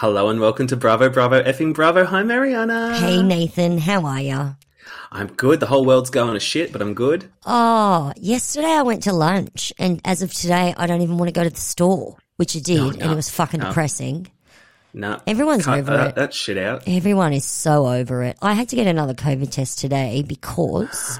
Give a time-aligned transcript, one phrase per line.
[0.00, 2.04] Hello and welcome to Bravo, Bravo, effing Bravo.
[2.04, 2.98] Hi, Mariana.
[2.98, 4.52] Hey Nathan, how are ya?
[5.10, 5.58] I'm good.
[5.58, 7.30] The whole world's going to shit, but I'm good.
[7.46, 11.32] Oh, yesterday I went to lunch, and as of today, I don't even want to
[11.32, 13.68] go to the store, which I did, No, and it was fucking no.
[13.68, 14.26] depressing.
[14.92, 15.18] No.
[15.26, 16.14] Everyone's cut over that, it.
[16.16, 16.82] that shit out.
[16.86, 18.36] Everyone is so over it.
[18.42, 21.18] I had to get another COVID test today because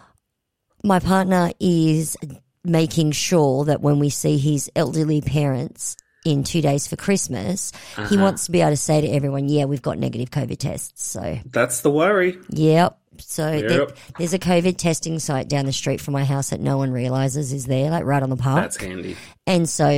[0.84, 2.14] my partner is
[2.62, 5.96] making sure that when we see his elderly parents
[6.26, 8.08] in two days for Christmas, Uh-huh.
[8.08, 11.04] he wants to be able to say to everyone, "Yeah, we've got negative COVID tests."
[11.06, 12.36] So That's the worry.
[12.50, 12.98] Yep.
[13.18, 13.86] So there-
[14.18, 17.50] there's a COVID testing site down the street from my house that no one realizes
[17.52, 18.62] is there, like right on the park.
[18.62, 19.16] That's handy.
[19.46, 19.88] and so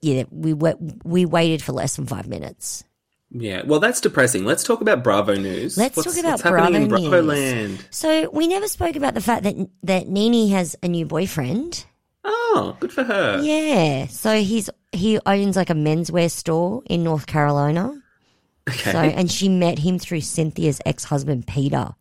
[0.00, 0.54] yeah, we
[1.04, 2.84] we waited for less than five minutes.
[3.34, 3.62] Yeah.
[3.66, 4.44] Well, that's depressing.
[4.44, 5.76] Let's talk about Bravo news.
[5.78, 7.26] Let's what's, talk about Bravo in Bravo news.
[7.28, 7.84] land.
[7.90, 11.84] So we never spoke about the fact that that Nene has a new boyfriend.
[12.24, 13.40] Oh, good for her.
[13.42, 14.06] Yeah.
[14.06, 18.00] So he's he owns like a menswear store in North Carolina.
[18.68, 18.92] Okay.
[18.92, 21.94] So and she met him through Cynthia's ex husband Peter.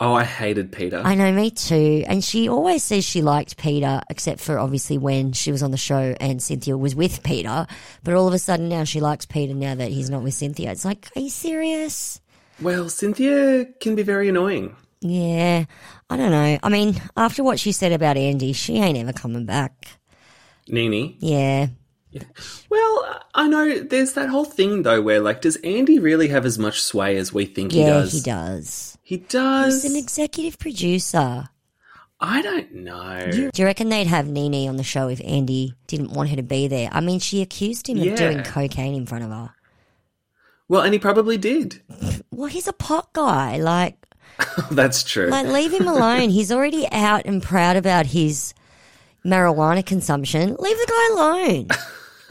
[0.00, 1.02] oh, I hated Peter.
[1.04, 2.04] I know, me too.
[2.06, 5.76] And she always says she liked Peter, except for obviously when she was on the
[5.76, 7.66] show and Cynthia was with Peter.
[8.04, 10.70] But all of a sudden now she likes Peter now that he's not with Cynthia.
[10.70, 12.20] It's like, are you serious?
[12.60, 14.74] well, Cynthia can be very annoying.
[15.00, 15.64] Yeah,
[16.10, 16.58] I don't know.
[16.62, 19.86] I mean, after what she said about Andy, she ain't ever coming back.
[20.68, 21.16] Nene.
[21.20, 21.68] Yeah.
[22.70, 26.58] Well, I know there's that whole thing though where like does Andy really have as
[26.58, 28.12] much sway as we think he Yeah, does?
[28.12, 28.98] he does.
[29.02, 29.82] He does.
[29.82, 31.48] He's an executive producer.
[32.20, 33.28] I don't know.
[33.30, 36.42] Do you reckon they'd have Nene on the show if Andy didn't want her to
[36.42, 36.88] be there?
[36.92, 38.12] I mean, she accused him Yeah.
[38.12, 39.50] of doing cocaine in front of her.
[40.68, 41.80] Well, and he probably did.
[42.30, 43.56] Well, he's a pot guy.
[43.56, 43.96] Like,
[44.70, 45.26] That's true.
[45.28, 46.30] Like, leave him alone.
[46.30, 48.54] He's already out and proud about his
[49.26, 50.54] marijuana consumption.
[50.56, 51.66] Leave the guy alone.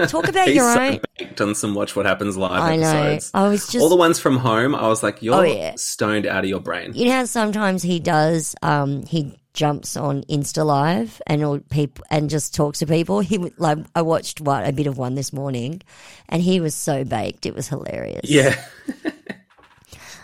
[0.07, 0.99] Talk about your so own.
[1.17, 2.87] baked on some Watch What Happens Live I know.
[2.87, 3.31] episodes.
[3.33, 3.81] I was just.
[3.81, 5.73] All the ones from home, I was like, you're Oh, yeah.
[5.75, 6.93] stoned out of your brain.
[6.93, 8.55] you know how sometimes he does.
[8.61, 13.21] Um, he jumps on Insta Live and all people and just talks to people.
[13.21, 15.81] He like I watched what a bit of one this morning,
[16.29, 17.45] and he was so baked.
[17.47, 18.29] It was hilarious.
[18.29, 18.55] Yeah.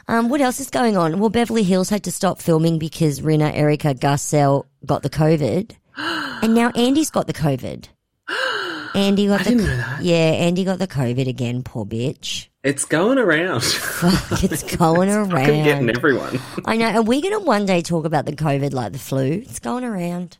[0.06, 1.18] Um, what else is going on?
[1.20, 6.54] Well, Beverly Hills had to stop filming because Rinna Erica Garcelle got the COVID, and
[6.54, 7.88] now Andy's got the COVID.
[8.96, 10.04] Andy got the didn't know that.
[10.04, 11.64] yeah, Andy got the COVID again.
[11.64, 12.48] Poor bitch.
[12.64, 13.64] It's going around.
[13.64, 15.98] Fuck, it's going Fucking getting around.
[15.98, 16.40] everyone.
[16.66, 16.90] I know.
[16.90, 19.26] Are we going to one day talk about the COVID like the flu?
[19.44, 20.38] It's going around.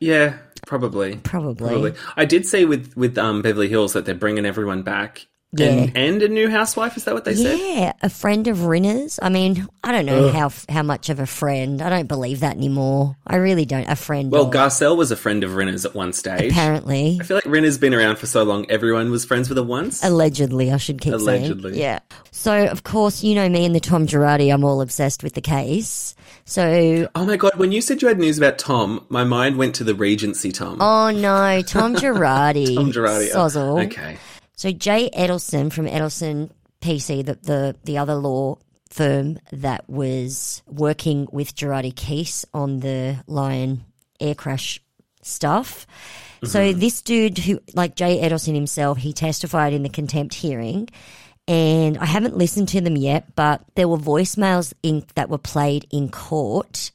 [0.00, 1.16] Yeah, probably.
[1.16, 1.68] Probably.
[1.70, 1.94] Probably.
[2.16, 5.26] I did see with with um, Beverly Hills that they're bringing everyone back.
[5.60, 6.96] And, and a new housewife.
[6.96, 7.58] Is that what they said?
[7.58, 9.18] Yeah, a friend of Rinna's.
[9.22, 11.80] I mean, I don't know how how much of a friend.
[11.82, 13.16] I don't believe that anymore.
[13.26, 13.88] I really don't.
[13.88, 14.30] A friend.
[14.30, 16.52] Well, of, Garcelle was a friend of Rinna's at one stage.
[16.52, 17.18] apparently.
[17.20, 20.02] I feel like Rinna's been around for so long, everyone was friends with her once.
[20.04, 21.72] Allegedly, I should keep Allegedly.
[21.72, 21.82] saying.
[21.82, 21.98] Yeah.
[22.30, 24.52] So, of course, you know me and the Tom Girardi.
[24.52, 26.14] I'm all obsessed with the case.
[26.46, 29.74] So, oh my god, when you said you had news about Tom, my mind went
[29.76, 30.78] to the Regency Tom.
[30.80, 32.74] oh no, Tom Girardi.
[32.74, 33.30] Tom Girardi.
[33.32, 33.86] Oh, Sozzle.
[33.86, 34.18] Okay.
[34.56, 36.50] So, Jay Edelson from Edelson
[36.80, 43.16] PC, the, the, the other law firm that was working with Girardi Keese on the
[43.26, 43.84] Lion
[44.20, 44.80] air crash
[45.22, 45.86] stuff.
[46.44, 46.78] So, mm-hmm.
[46.78, 50.88] this dude who, like Jay Edelson himself, he testified in the contempt hearing.
[51.48, 55.86] and I haven't listened to them yet, but there were voicemails in, that were played
[55.90, 56.92] in court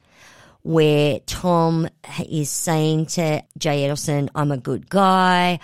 [0.63, 1.87] where Tom
[2.29, 5.59] is saying to Jay Edelson, I'm a good guy.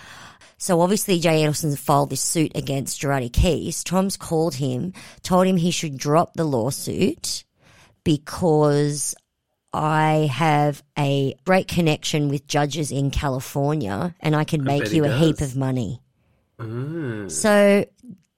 [0.58, 3.84] So obviously Jay Edelson's filed this suit against Girardi Keese.
[3.84, 7.44] Tom's called him, told him he should drop the lawsuit
[8.04, 9.16] because
[9.74, 15.10] I have a great connection with judges in California and I can make you a
[15.18, 16.02] heap of money.
[17.30, 17.86] So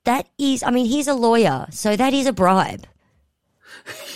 [0.05, 2.87] that is, I mean, he's a lawyer, so that is a bribe.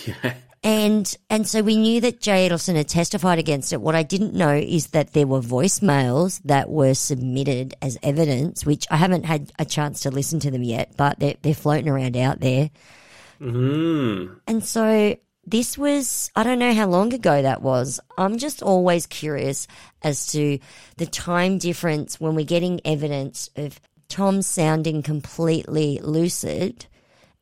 [0.06, 0.34] Yeah.
[0.64, 3.80] And and so we knew that Jay Edelson had testified against it.
[3.80, 8.86] What I didn't know is that there were voicemails that were submitted as evidence, which
[8.88, 12.16] I haven't had a chance to listen to them yet, but they're, they're floating around
[12.16, 12.70] out there.
[13.40, 14.38] Mm.
[14.46, 17.98] And so this was, I don't know how long ago that was.
[18.16, 19.66] I'm just always curious
[20.02, 20.60] as to
[20.96, 26.86] the time difference when we're getting evidence of Tom sounding completely lucid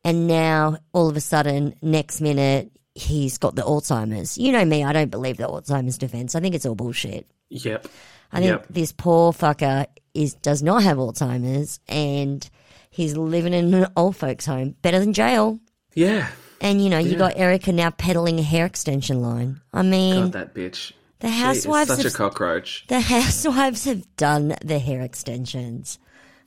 [0.03, 4.37] and now all of a sudden, next minute, he's got the Alzheimer's.
[4.37, 6.35] You know me, I don't believe the Alzheimer's defense.
[6.35, 7.27] I think it's all bullshit.
[7.49, 7.87] Yep.
[8.31, 8.65] I think Yep.
[8.69, 12.47] this poor fucker is does not have Alzheimer's and
[12.89, 14.75] he's living in an old folks home.
[14.81, 15.59] Better than jail.
[15.95, 16.27] Yeah.
[16.61, 17.17] And you know, you Yeah.
[17.17, 19.61] got Erica now peddling a hair extension line.
[19.73, 20.91] I mean, God, that bitch.
[21.19, 22.85] the housewives such a have, cockroach.
[22.87, 25.97] the housewives have done the hair extensions.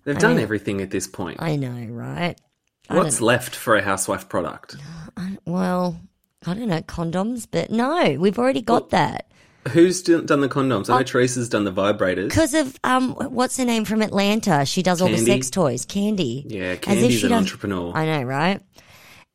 [0.04, 1.38] They've done everything at this point.
[1.40, 2.38] I know, right?
[2.88, 4.76] What's left for a housewife product?
[5.16, 5.98] Uh, well,
[6.46, 9.30] I don't know, condoms, but no, we've already got that.
[9.68, 10.90] Who's done the condoms?
[10.90, 10.94] Oh.
[10.94, 12.28] I know Teresa's done the vibrators.
[12.28, 14.66] Because of um, what's her name from Atlanta?
[14.66, 15.86] She does all the sex toys.
[15.86, 16.44] Candy.
[16.46, 17.92] Yeah, As if Candy's an does- entrepreneur.
[17.94, 18.60] I know, right?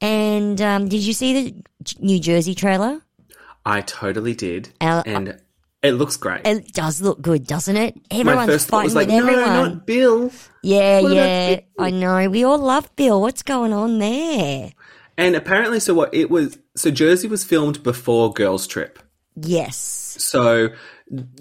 [0.02, 1.64] And um, did you see the
[2.00, 3.02] New Jersey trailer?
[3.66, 5.40] I totally did, Al- and
[5.84, 6.46] it looks great.
[6.46, 8.00] It does look good, doesn't it?
[8.10, 9.46] Everyone's fighting like, with no, everyone.
[9.74, 10.32] not Bill.
[10.64, 12.30] yeah, What yeah, I know.
[12.30, 13.20] We all love Bill.
[13.22, 14.72] What's going on there?
[15.20, 16.58] And apparently, so what it was.
[16.76, 19.00] So Jersey was filmed before Girls Trip.
[19.36, 19.78] Yes.
[20.20, 20.70] So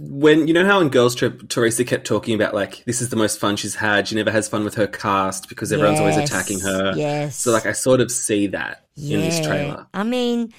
[0.00, 3.16] when you know how in Girls Trip, Teresa kept talking about like this is the
[3.16, 4.08] most fun she's had.
[4.08, 6.92] She never has fun with her cast because everyone's always attacking her.
[6.96, 7.36] yes.
[7.36, 9.86] So like I sort of see that in this trailer.
[9.94, 10.52] I mean,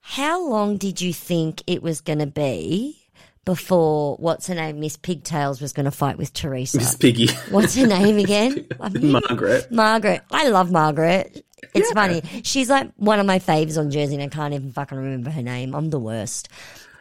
[0.00, 3.00] how long did you think it was going to be
[3.44, 6.78] before what's her name, Miss Pigtails, was going to fight with Teresa?
[6.78, 8.66] Miss Piggy, What's her name again?
[8.78, 9.70] Margaret.
[9.70, 10.22] Margaret.
[10.30, 11.44] I love Margaret.
[11.74, 11.94] It's Yeah.
[11.94, 12.22] funny.
[12.42, 15.42] She's like one of my faves on Jersey, and I can't even fucking remember her
[15.42, 15.74] name.
[15.74, 16.48] I'm the worst.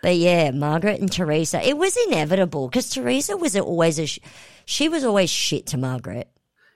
[0.01, 1.65] But yeah, Margaret and Teresa.
[1.67, 4.05] It was inevitable because Teresa was always a.
[4.07, 4.19] Sh-
[4.65, 6.29] she was always shit to Margaret.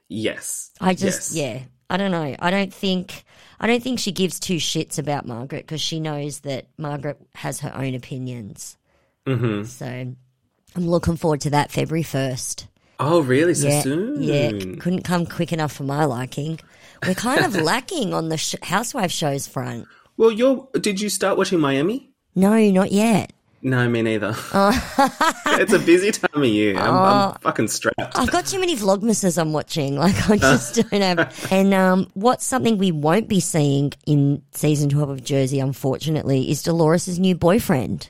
[0.07, 0.71] Yes.
[0.79, 1.35] I just Yes.
[1.35, 1.59] yeah.
[1.89, 2.35] I don't know.
[2.39, 3.23] I don't think.
[3.59, 7.59] I don't think she gives two shits about Margaret because she knows that Margaret has
[7.61, 8.77] her own opinions.
[9.25, 9.63] Mm-hmm.
[9.65, 10.17] So I'm
[10.75, 12.67] looking forward to that February first.
[12.99, 13.53] Oh, really?
[13.55, 14.21] So Yeah, soon?
[14.23, 14.49] yeah,
[14.79, 16.59] couldn't come quick enough for my liking.
[17.05, 19.87] We're kind of lacking on the sh- housewife shows front.
[20.17, 20.67] Well, you're.
[20.73, 22.11] Did you start watching Miami?
[22.35, 23.33] No, not yet.
[23.61, 24.33] No, me neither.
[24.53, 24.71] Oh.
[25.59, 26.77] it's a busy time of year.
[26.77, 27.99] I'm, I'm fucking strapped.
[28.17, 29.95] I've got too many vlogmases I'm watching.
[29.95, 31.47] Like I just don't have.
[31.51, 36.63] And um, what's something we won't be seeing in season twelve of Jersey, unfortunately, is
[36.63, 38.09] Dolores' new boyfriend.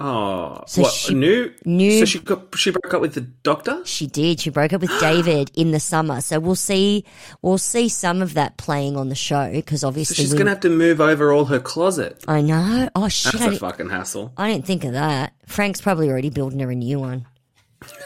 [0.00, 1.52] Oh, So what she- new?
[1.64, 3.80] new- So she got she broke up with the doctor.
[3.84, 4.40] She did.
[4.40, 7.04] She broke up with David in the summer, so we'll see.
[7.42, 10.60] We'll see some of that playing on the show because obviously She's we- gonna have
[10.60, 12.24] to move over all her closet.
[12.26, 12.88] I know.
[12.96, 13.34] Oh shit!
[13.38, 14.32] That's a fucking hassle.
[14.36, 15.32] I didn't think of that.
[15.46, 17.26] Frank's probably already building her a new one.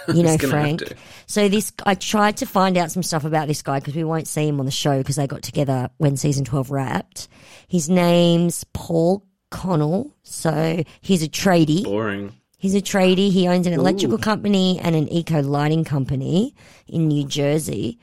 [0.09, 0.83] You know, Frank.
[1.27, 4.27] So this, I tried to find out some stuff about this guy because we won't
[4.29, 7.29] see him on the show because they got together when season twelve wrapped.
[7.69, 10.15] His name's Paul Connell.
[10.23, 11.85] So he's a tradie.
[11.85, 12.35] Boring.
[12.59, 13.31] He's a tradie.
[13.31, 16.55] He owns an electrical company and an eco lighting company
[16.89, 17.99] in New Jersey.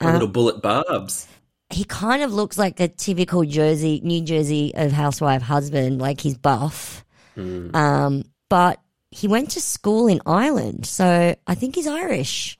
[0.00, 1.28] Uh, little bullet barbs.
[1.70, 6.38] He kind of looks like a typical Jersey, New Jersey of housewife husband, like he's
[6.38, 7.04] buff.
[7.36, 8.80] Um, but
[9.10, 12.58] he went to school in Ireland, so I think he's Irish.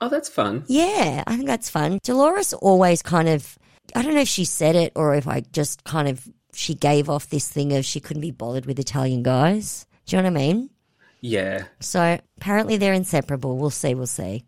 [0.00, 0.64] Oh, that's fun.
[0.66, 1.98] Yeah, I think that's fun.
[2.02, 3.58] Dolores always kind of,
[3.94, 7.08] I don't know if she said it or if I just kind of, she gave
[7.10, 9.86] off this thing of she couldn't be bothered with Italian guys.
[10.06, 10.70] Do you know what I mean?
[11.20, 13.56] Yeah, So apparently they're inseparable.
[13.56, 13.94] We'll see.
[13.94, 14.44] We'll see.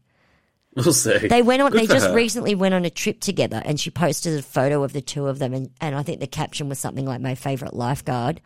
[0.74, 1.26] we'll see.
[1.26, 1.70] They went on.
[1.72, 2.14] Good they just her.
[2.14, 5.38] recently went on a trip together, and she posted a photo of the two of
[5.38, 8.42] them, and, and I think the caption was something like "my favorite lifeguard."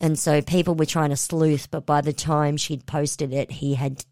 [0.00, 3.74] And so people were trying to sleuth, but by the time she'd posted it, he
[3.74, 4.04] had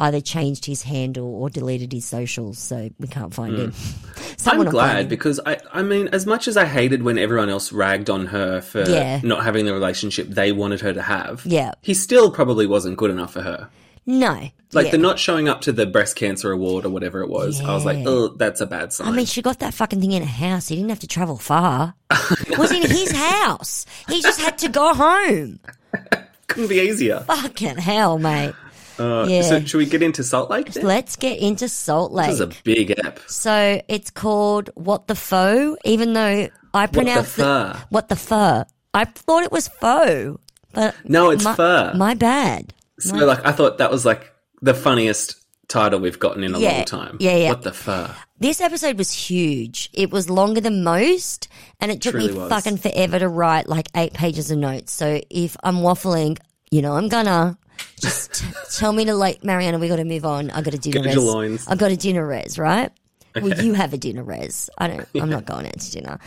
[0.00, 3.72] either changed his handle or deleted his socials, so we can't find him.
[3.72, 4.06] Hmm.
[4.32, 5.08] I'm Someone will find glad him.
[5.08, 8.60] because I, I mean, as much as I hated when everyone else ragged on her
[8.60, 9.20] for Yeah.
[9.22, 11.72] not having the relationship they wanted her to have, Yeah.
[11.82, 13.68] he still probably wasn't good enough for her.
[14.04, 14.90] No, Like yeah.
[14.90, 17.84] the not showing up to the breast cancer award or whatever it was, I was
[17.84, 19.06] like, oh, that's a bad sign.
[19.06, 20.66] I mean, she got that fucking thing in a house.
[20.66, 21.94] He didn't have to travel far.
[22.10, 23.86] it was in his house.
[24.08, 25.60] He just had to go home.
[26.48, 27.20] Couldn't be easier.
[27.28, 28.54] Fucking hell, mate.
[28.98, 29.42] Uh, Yeah.
[29.42, 30.72] So should we get into Salt Lake?
[30.72, 30.84] Then?
[30.84, 32.26] Let's get into Salt Lake.
[32.30, 33.20] This is a big app.
[33.26, 37.76] So it's called What the Foe, even though I pronounced it?
[37.90, 38.64] What the Fur.
[38.94, 40.38] I thought it was faux,
[40.72, 41.92] but No, it's my, fur.
[41.96, 42.74] My bad.
[42.98, 44.30] so like, I thought that was like
[44.60, 45.36] the funniest
[45.68, 46.72] title we've gotten in a Yeah.
[46.76, 47.16] long time.
[47.18, 47.48] Yeah, yeah.
[47.50, 48.14] What the fur?
[48.38, 49.88] This episode was huge.
[49.94, 51.48] It was longer than most,
[51.80, 52.50] and it took me was.
[52.50, 54.92] fucking forever to write like eight pages of notes.
[54.92, 56.38] So if I'm waffling,
[56.70, 57.56] you know I'm gonna.
[58.00, 58.44] Just
[58.78, 59.78] tell me to like Mariana.
[59.78, 60.50] We got to move on.
[60.50, 61.68] I got a dinner the res.
[61.68, 62.58] I got a dinner res.
[62.58, 62.90] Right.
[63.34, 64.68] Well, you have a dinner res.
[64.76, 65.08] I don't.
[65.14, 66.18] I'm not going out to dinner.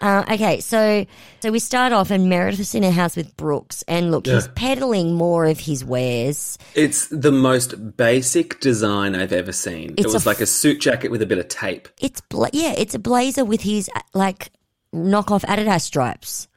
[0.00, 1.04] Uh, okay, so
[1.40, 5.12] so we start off, and Meredith's in a house with Brooks, and look, he's peddling
[5.14, 6.56] more of his wares.
[6.74, 9.94] It's the most basic design I've ever seen.
[9.98, 11.86] It's it was like a suit jacket with a bit of tape.
[12.00, 14.50] It's bla- yeah, it's a blazer with his uh, like
[14.94, 16.48] knockoff Adidas stripes.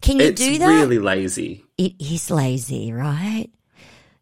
[0.00, 0.66] Can you It's do that?
[0.68, 1.64] really lazy.
[1.76, 3.48] it is lazy, right?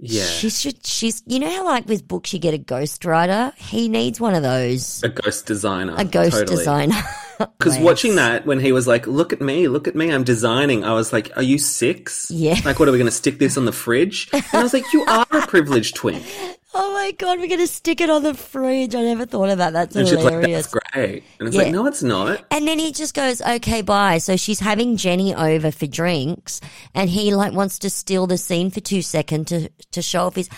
[0.00, 0.24] Yeah.
[0.24, 0.86] She should.
[0.86, 1.22] She's.
[1.26, 3.54] You know how like with books you get a ghostwriter.
[3.56, 5.02] He needs one of those.
[5.02, 5.94] a ghost designer.
[5.96, 6.56] A ghost totally.
[6.56, 7.02] designer.
[7.38, 10.84] Because watching that, when he was like, "Look at me, look at me, I'm designing,"
[10.84, 12.28] I was like, "Are you six?
[12.32, 12.58] Yeah.
[12.64, 14.92] Like, what are we going to stick this on the fridge?" And I was like,
[14.92, 16.24] "You are a privileged twink.
[16.74, 18.94] Oh my god, we're gonna stick it on the fridge.
[18.94, 19.72] I never thought of that.
[19.72, 20.66] That's And she's like, hilarious.
[20.70, 21.24] that's great.
[21.38, 21.62] And it's Yeah.
[21.64, 22.44] like, no, it's not.
[22.50, 24.18] And then he just goes, okay, bye.
[24.18, 26.60] So she's having Jenny over for drinks
[26.94, 30.36] and he like wants to steal the scene for two seconds to, to show off
[30.36, 30.50] his.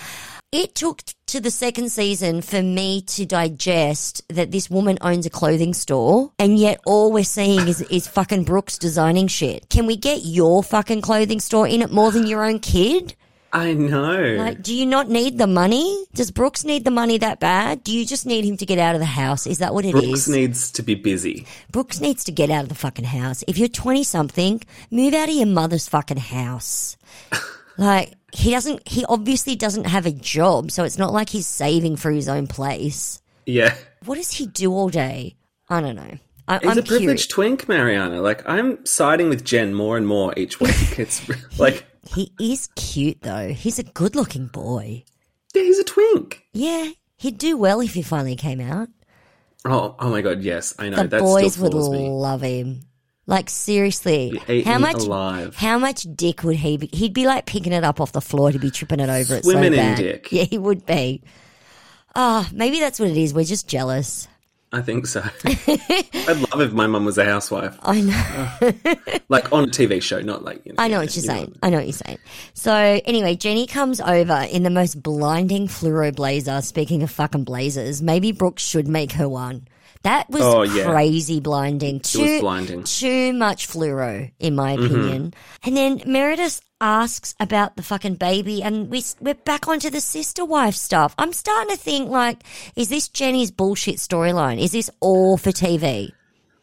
[0.52, 5.30] It took to the second season for me to digest that this woman owns a
[5.30, 9.68] clothing store and yet all we're seeing is, is fucking Brooks designing shit.
[9.70, 13.14] Can we get your fucking clothing store in it more than your own kid?
[13.52, 14.36] I know.
[14.38, 16.04] Like, do you not need the money?
[16.14, 17.82] Does Brooks need the money that bad?
[17.82, 19.46] Do you just need him to get out of the house?
[19.46, 20.02] Is that what it is?
[20.02, 21.46] Brooks needs to be busy.
[21.72, 23.42] Brooks needs to get out of the fucking house.
[23.48, 26.96] If you're 20 something, move out of your mother's fucking house.
[27.78, 31.96] like, he doesn't, he obviously doesn't have a job, so it's not like he's saving
[31.96, 33.20] for his own place.
[33.46, 33.74] Yeah.
[34.04, 35.34] What does he do all day?
[35.68, 36.18] I don't know.
[36.46, 37.26] I, He's I'm a privileged curious.
[37.28, 38.20] twink, Mariana.
[38.20, 40.70] Like, I'm siding with Jen more and more each week.
[40.98, 41.22] It's
[41.58, 43.48] like, He is cute though.
[43.48, 45.04] He's a good looking boy.
[45.54, 46.44] yeah, he's a twink.
[46.52, 48.88] Yeah, he'd do well if he finally came out.
[49.64, 51.02] Oh, oh my god, yes, I know.
[51.02, 52.08] The that boys would me.
[52.08, 52.82] love him.
[53.26, 55.54] Like seriously, how much alive.
[55.54, 56.88] how much dick would he be?
[56.92, 59.40] He'd be like picking it up off the floor to be tripping it over.
[59.42, 59.98] Swimming so in bad.
[59.98, 60.28] dick.
[60.32, 61.22] Yeah, he would be.
[62.16, 63.32] Ah, maybe that's what it is.
[63.32, 64.26] We're just jealous.
[64.72, 65.20] I think so.
[65.44, 68.72] I'd love if my mum was a housewife, I know.
[69.28, 70.64] like on a TV show, not like.
[70.64, 71.34] You know, I know what you're you know.
[71.34, 71.58] saying.
[71.60, 72.18] I know what you're saying.
[72.54, 76.62] So anyway, Jenny comes over in the most blinding fluoro blazer.
[76.62, 79.66] Speaking of fucking blazers, maybe Brooke should make her one.
[80.02, 80.84] That was Oh, yeah.
[80.84, 82.00] crazy blinding.
[82.00, 82.84] Too, was blinding.
[82.84, 84.84] Too much fluoro, in my Mm-hmm.
[84.86, 85.34] opinion.
[85.62, 90.44] And then Meredith asks about the fucking baby, and we, we're back onto the sister
[90.44, 91.14] wife stuff.
[91.18, 92.38] I'm starting to think, like,
[92.76, 94.58] is this Jenny's bullshit storyline?
[94.58, 96.12] Is this all for TV?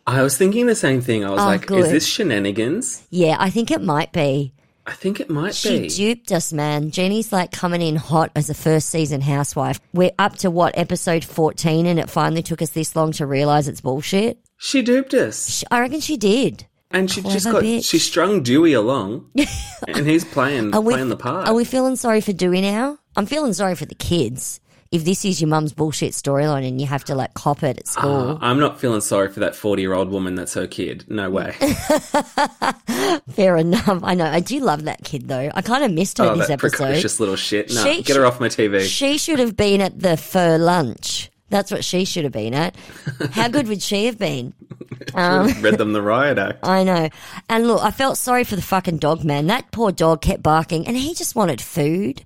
[0.08, 1.24] I was thinking the same thing.
[1.24, 1.80] I was Oh, like, good.
[1.86, 3.04] is this shenanigans?
[3.12, 4.54] Yeah, I think it might be.
[4.88, 5.90] I think it might She be.
[5.90, 6.92] She duped us, man.
[6.92, 9.80] Jenny's like coming in hot as a first season housewife.
[9.94, 13.68] We're up to what, episode 14, and it finally took us this long to realize
[13.68, 14.40] it's bullshit?
[14.58, 16.66] She duped us, Sh- I reckon she did.
[16.90, 17.84] and she just got bitch.
[17.88, 19.30] she strung Duy along,
[19.88, 21.48] and he's playing we, playing the part.
[21.48, 22.98] are we feeling sorry for Duy now?
[23.18, 24.60] I'm feeling sorry for the kids.
[24.92, 27.88] If this is your mum's bullshit storyline and you have to like cop it at
[27.88, 28.30] school.
[28.32, 31.04] Uh, I'm not feeling sorry for that 40 year old woman that's her kid.
[31.10, 31.52] No way.
[33.32, 34.04] Fair enough.
[34.04, 34.26] I know.
[34.26, 35.50] I do love that kid though.
[35.54, 36.78] I kind of missed her Oh, this that episode.
[36.78, 37.74] precocious little shit.
[37.74, 38.82] No, She- get her off my TV.
[38.88, 41.30] She should have been at the fur lunch.
[41.50, 42.76] That's what she should have been at.
[43.32, 44.54] How good would she have been?
[45.16, 46.66] Read them the riot act.
[46.66, 47.10] I know.
[47.50, 49.48] And look, I felt sorry for the fucking dog man.
[49.48, 52.24] That poor dog kept barking and he just wanted food.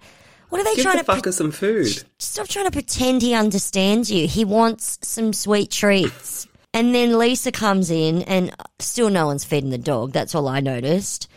[0.51, 2.03] What are they Give trying the to fucker some food.
[2.19, 4.27] stop trying to pretend he understands you?
[4.27, 6.47] He wants some sweet treats.
[6.73, 10.13] And then Lisa comes in and still no one's feeding the dog.
[10.13, 11.27] That's all I noticed.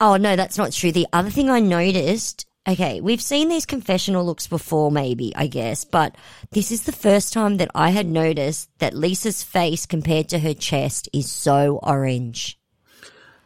[0.00, 0.90] Oh no, that's not true.
[0.90, 5.84] The other thing I noticed, okay, we've seen these confessional looks before maybe, I guess,
[5.84, 6.16] but
[6.52, 10.54] this is the first time that I had noticed that Lisa's face compared to her
[10.54, 12.58] chest is so orange.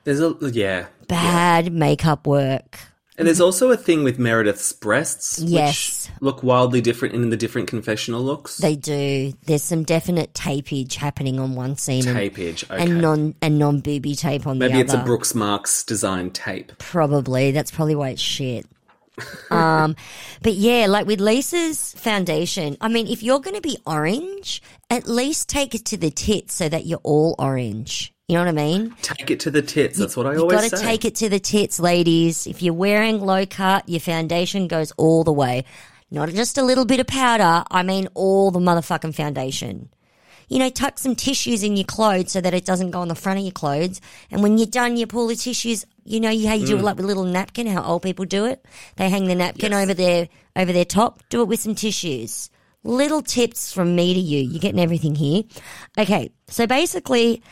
[0.04, 0.86] There's a yeah.
[1.08, 2.78] Bad makeup work.
[3.18, 6.08] And there's also a thing with Meredith's breasts, Yes.
[6.08, 8.58] which look wildly different in the different confessional looks.
[8.58, 9.32] They do.
[9.44, 12.54] There's some definite tapage happening on one scene and, okay.
[12.70, 14.84] and non and non booby tape on Maybe the other.
[14.84, 15.04] Maybe it's a.
[15.04, 16.72] Brooks Marks design tape.
[16.78, 17.50] Probably.
[17.50, 18.66] That's probably why it's shit.
[19.50, 19.96] um,
[20.42, 25.08] but yeah, like with Lisa's foundation, I mean, if you're going to be orange, at
[25.08, 28.14] least take it to the tits so that you're all orange.
[28.28, 28.94] You know what I mean?
[29.00, 29.96] Take it to the tits.
[29.98, 30.84] That's what I You've always got to say.
[30.84, 32.46] take it to the tits, ladies.
[32.46, 35.64] If you're wearing low cut, your foundation goes all the way.
[36.10, 39.88] Not just a little bit of powder, I mean all the motherfucking foundation.
[40.48, 43.14] You know, tuck some tissues in your clothes so that it doesn't go on the
[43.14, 44.00] front of your clothes.
[44.30, 45.86] And when you're done, you pull the tissues.
[46.04, 48.44] You know how you do it like with a little napkin, how old people do
[48.44, 48.62] it.
[48.96, 49.82] They hang the napkin Yes.
[49.84, 51.22] over their over their top.
[51.30, 52.50] Do it with some tissues.
[52.84, 54.40] Little tips from me to you.
[54.40, 55.44] You're getting everything here.
[55.98, 57.42] Okay, so basically,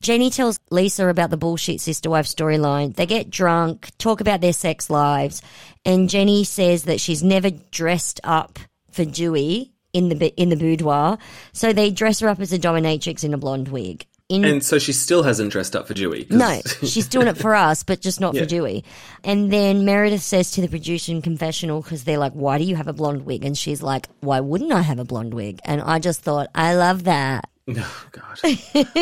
[0.00, 2.94] Jenny tells Lisa about the bullshit sister wife storyline.
[2.94, 5.42] They get drunk, talk about their sex lives,
[5.84, 8.58] and Jenny says that she's never dressed up
[8.90, 11.18] for Duy in the in the boudoir.
[11.52, 14.06] So they dress her up as a dominatrix in a blonde wig.
[14.28, 16.26] In And so she still hasn't dressed up for Duy.
[16.30, 18.40] no, she's doing it for us, but just not Yeah.
[18.42, 18.82] for Duy.
[19.22, 22.74] And then Meredith says to the producer in confessional, because they're like, why do you
[22.74, 23.44] have a blonde wig?
[23.44, 25.60] And she's like, why wouldn't I have a blonde wig?
[25.64, 27.48] And I just thought, I love that.
[27.78, 28.38] Oh, God.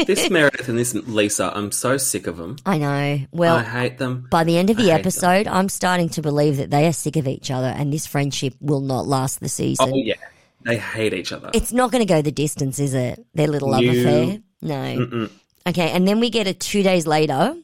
[0.07, 2.57] this Meredith and this Lisa, I'm so sick of them.
[2.65, 3.21] I know.
[3.31, 4.27] Well, I hate them.
[4.31, 5.01] by the end of the hate them.
[5.01, 8.55] episode, I'm starting to believe that they are sick of each other and this friendship
[8.61, 9.91] will not last the season.
[9.93, 10.15] Oh, yeah.
[10.63, 11.51] They hate each other.
[11.53, 13.23] It's not going to go the distance, is it?
[13.35, 13.91] Their little love No.
[13.91, 14.39] affair?
[14.63, 15.29] No.
[15.67, 17.55] Okay, and then we get it two days later.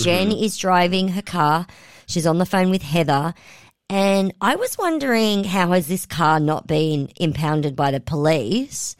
[0.00, 0.42] Jen Mm-hmm.
[0.42, 1.66] is driving her car.
[2.06, 3.34] She's on the phone with Heather.
[3.88, 8.96] And I was wondering how has this car not been impounded by the police?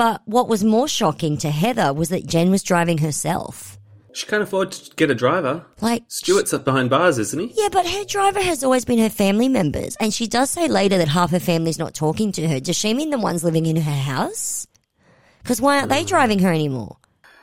[0.00, 3.78] But what was more shocking to Heather was that Jen was driving herself.
[4.14, 5.66] She can't afford to get a driver.
[5.82, 7.52] Like Stuart's up behind bars, isn't he?
[7.54, 10.96] Yeah, but her driver has always been her family members, and she does say later
[10.96, 12.60] that half her family's not talking to her.
[12.60, 14.66] Does she mean the ones living in her house?
[15.42, 16.96] Because why aren't they driving her anymore?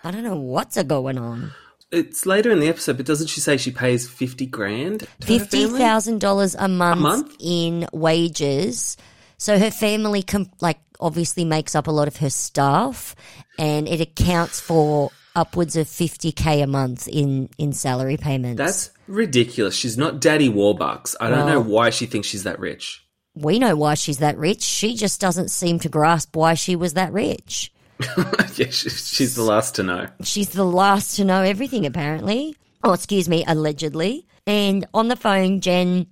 [0.03, 1.51] I don't know what's a going on.
[1.91, 5.07] It's later in the episode, but doesn't she say she pays fifty grand?
[5.21, 7.35] Fifty thousand dollars a month?
[7.39, 8.97] in wages.
[9.37, 13.15] So her family, com- like, obviously makes up a lot of her staff,
[13.59, 18.57] and it accounts for upwards of fifty k a month in in salary payments.
[18.57, 19.75] That's ridiculous.
[19.75, 21.15] She's not Daddy Warbucks.
[21.21, 23.03] I don't know why she thinks she's that rich.
[23.35, 24.63] we know why she's that rich.
[24.63, 27.71] She just doesn't seem to grasp why she was that rich.
[28.17, 30.07] yeah, she, she's the last to know.
[30.23, 32.55] She's the last to know everything, apparently.
[32.83, 34.25] Oh, excuse me, allegedly.
[34.47, 36.07] And on the phone, Jen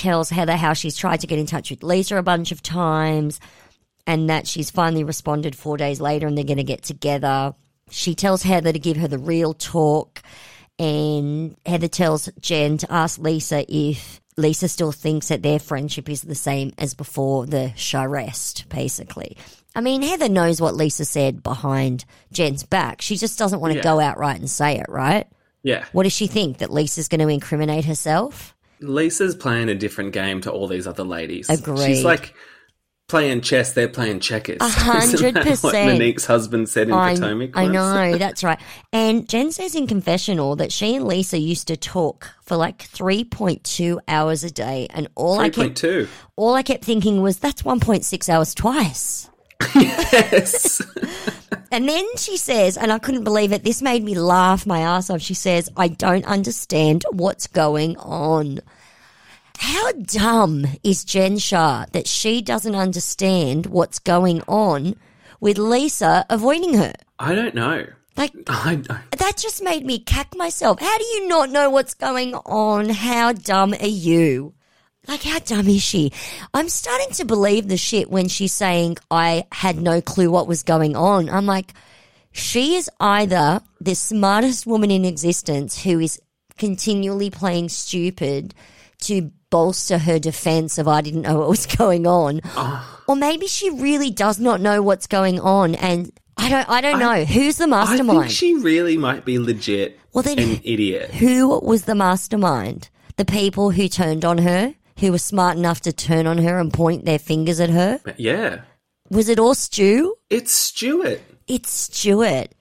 [0.00, 3.38] tells Heather how she's tried to get in touch with Lisa a bunch of times
[4.06, 7.54] and that she's finally responded four days later and they're going to get together.
[7.90, 10.22] She tells Heather to give her the real talk.
[10.78, 16.22] And Heather tells Jen to ask Lisa if Lisa still thinks that their friendship is
[16.22, 19.36] the same as before the charest, basically.
[19.74, 23.02] I mean, Heather knows what Lisa said behind Jen's back.
[23.02, 23.84] She just doesn't want to Yeah.
[23.84, 25.26] go outright and say it, right?
[25.62, 25.84] Yeah.
[25.92, 26.58] What does she think?
[26.58, 28.56] That Lisa's going to incriminate herself?
[28.80, 31.48] Lisa's playing a different game to all these other ladies.
[31.48, 31.86] Agreed.
[31.86, 32.34] She's like
[33.08, 34.58] playing chess, they're playing checkers.
[34.60, 35.92] A hundred Isn't What percent.
[35.98, 37.50] Monique's husband said in I, Potomac.
[37.56, 37.72] I once?
[37.72, 38.60] know, that's right.
[38.92, 43.98] And Jen says in confessional that she and Lisa used to talk for like 3.2
[44.06, 44.86] hours a day.
[44.90, 46.08] And all I kept 3.2.
[46.36, 49.29] all I kept thinking was that's 1.6 hours twice.
[49.74, 50.82] Yes.
[51.72, 55.08] And then she says, and I couldn't believe it, this made me laugh my ass
[55.08, 55.20] off.
[55.20, 58.60] She says, I don't understand what's going on.
[59.58, 64.96] How dumb is Jen Shah that she doesn't understand what's going on
[65.38, 66.94] with Lisa avoiding her?
[67.18, 67.86] I don't know.
[68.16, 69.10] Like, I don't.
[69.12, 70.80] that just made me cack myself.
[70.80, 72.88] How do you not know what's going on?
[72.88, 74.54] How dumb are you?
[75.08, 76.12] Like, how dumb is she?
[76.52, 80.62] I'm starting to believe the shit when she's saying, I had no clue what was
[80.62, 81.28] going on.
[81.30, 81.72] I'm like,
[82.32, 86.20] she is either the smartest woman in existence who is
[86.58, 88.54] continually playing stupid
[89.02, 92.40] to bolster her defense of I didn't know what was going on.
[93.08, 97.00] Or maybe she really does not know what's going on and I don't I don't
[97.00, 97.24] know.
[97.24, 98.20] Who's the I mastermind?
[98.20, 101.10] think she really might be legit Well, then- an idiot.
[101.14, 102.90] Who was the mastermind?
[103.16, 106.72] The people who turned on her, who were smart enough to turn on her and
[106.72, 108.00] point their fingers at her?
[108.16, 108.60] Yeah.
[109.10, 110.14] Was it all Stu?
[110.28, 111.20] It's Stuart.
[111.48, 112.52] It's Stuart.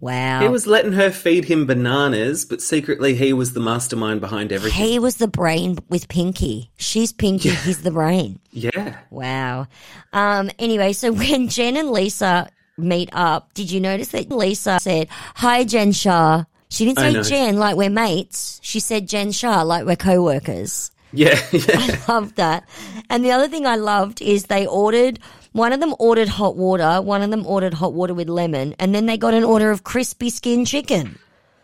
[0.00, 0.42] Wow.
[0.42, 4.84] He was letting her feed him bananas, but secretly he was the mastermind behind everything.
[4.84, 6.70] He was the brain with Pinky.
[6.76, 8.38] She's Pinky, he's the brain.
[8.50, 8.98] yeah.
[9.10, 9.66] Wow.
[10.12, 15.08] Um, anyway, so when Jen and Lisa meet up, did you notice that Lisa said,
[15.36, 16.44] Hi, Jen Shah?
[16.68, 17.30] She didn't say.
[17.30, 18.60] Jen like we're mates.
[18.62, 20.90] She said Jen Shah like we're co workers.
[21.14, 21.38] Yeah.
[21.52, 22.00] Yeah.
[22.08, 22.68] loved that.
[23.10, 25.18] And the other thing I loved is they ordered
[25.52, 28.92] one of them ordered hot water, one of them ordered hot water with lemon, and
[28.94, 31.16] then they got an order of crispy skin chicken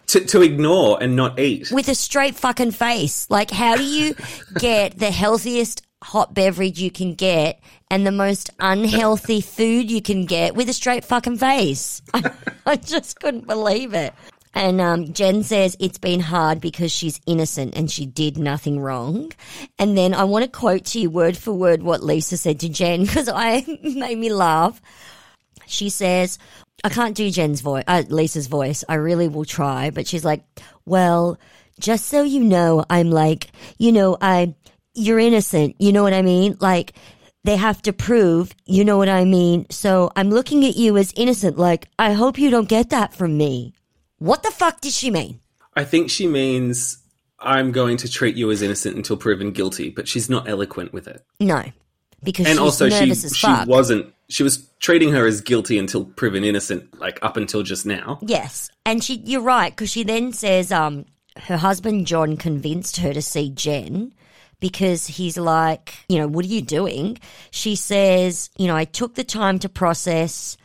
[0.07, 1.71] to, to ignore and not eat.
[1.73, 3.27] with a straight fucking face.
[3.31, 4.15] Like, how do you
[4.59, 7.61] get the healthiest hot beverage you can get
[7.91, 12.01] and the most unhealthy food you can get with a straight fucking face?
[12.15, 12.31] I,
[12.67, 14.15] I just couldn't believe it.
[14.53, 19.33] And um, Jen says it's been hard because she's innocent and she did nothing wrong.
[19.79, 22.69] And then I want to quote to you word for word what Lisa said to
[22.69, 24.81] Jen because I made me laugh.
[25.67, 26.39] She says,
[26.83, 28.83] I can't do Jen's voice, uh, Lisa's voice.
[28.89, 30.43] I really will try, but she's like,
[30.85, 31.39] well,
[31.79, 34.55] just so you know, I'm like, you know, I,
[34.95, 35.77] you're innocent.
[35.79, 36.57] You know what I mean?
[36.59, 36.95] Like,
[37.45, 39.67] they have to prove, you know what I mean?
[39.71, 41.57] So I'm looking at you as innocent.
[41.57, 43.73] Like, I hope you don't get that from me.
[44.21, 45.41] What the fuck did she mean?
[45.75, 46.99] I think she means
[47.41, 51.09] I'm going to treat you as innocent until proven guilty, but she's not eloquent with
[51.09, 51.25] it.
[51.41, 51.65] No,
[52.23, 54.15] because And also, she she wasn't.
[54.29, 58.21] She was treating her as guilty until proven innocent, like up until just now.
[58.23, 61.07] Yes, and she, you're right, because she then says, um,
[61.37, 64.13] her husband John convinced her to see Jen
[64.61, 67.19] because he's like, you know, what are you doing?
[67.51, 70.57] She says, you know, I took the time to process,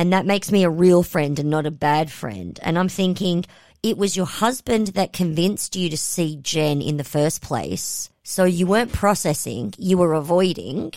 [0.00, 2.58] and that makes me a real friend and not a bad friend.
[2.62, 3.44] And I'm thinking,
[3.82, 8.08] it was your husband that convinced you to see Jen in the first place.
[8.22, 10.94] So you weren't processing, you were avoiding.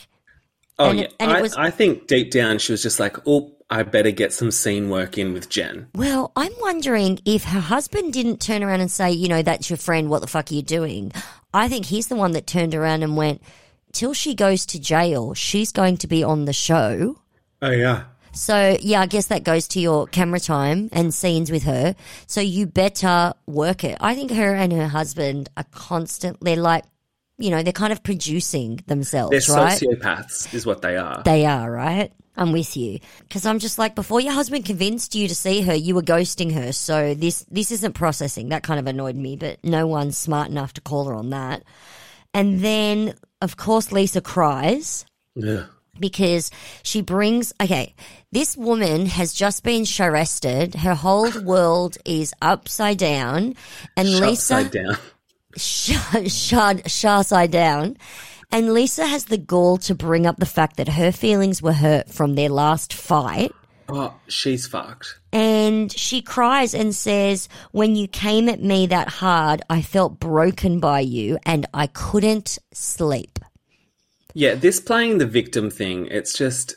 [0.80, 3.18] Oh And yeah, it- and it was- I think deep down she was just like,
[3.28, 7.60] "Oh, I better get some scene work in with Jen." Well, I'm wondering if her
[7.60, 10.56] husband didn't turn around and say, you know, that's your friend, what the fuck are
[10.56, 11.12] you doing?
[11.54, 13.42] I think he's the one that turned around and went,
[13.92, 17.18] till she goes to jail, she's going to be on the show.
[17.62, 18.04] Oh yeah.
[18.34, 21.96] So yeah, I guess that goes to your camera time and scenes with her.
[22.28, 23.98] So you better work it.
[24.02, 26.86] I think her and her husband are constantly they're like,
[27.38, 29.80] you know, they're kind of producing themselves, They're right?
[29.80, 31.24] sociopaths, is what they are.
[31.24, 32.12] They are, right?
[32.36, 35.76] I'm with you because I'm just like before your husband convinced you to see her,
[35.76, 36.72] you were ghosting her.
[36.72, 38.50] So this this isn't processing.
[38.50, 41.64] That kind of annoyed me, but no one's smart enough to call her on that.
[42.34, 45.06] And then of course Lisa cries
[45.38, 45.66] Ugh.
[46.00, 46.50] Because
[46.82, 47.94] she brings okay
[48.32, 53.56] this woman has just been arrested her whole world is upside down
[53.96, 54.98] and Shut lisa upside down.
[56.28, 57.98] shut shut side down
[58.52, 62.10] and lisa has the gall to bring up the fact that her feelings were hurt
[62.10, 63.52] from their last fight
[63.90, 65.20] Oh, she's fucked.
[65.34, 70.80] and she cries and says, When you came at me that hard, I felt broken
[70.80, 73.40] by you and I couldn't sleep.
[74.34, 76.76] Yeah, this playing the victim thing, it's just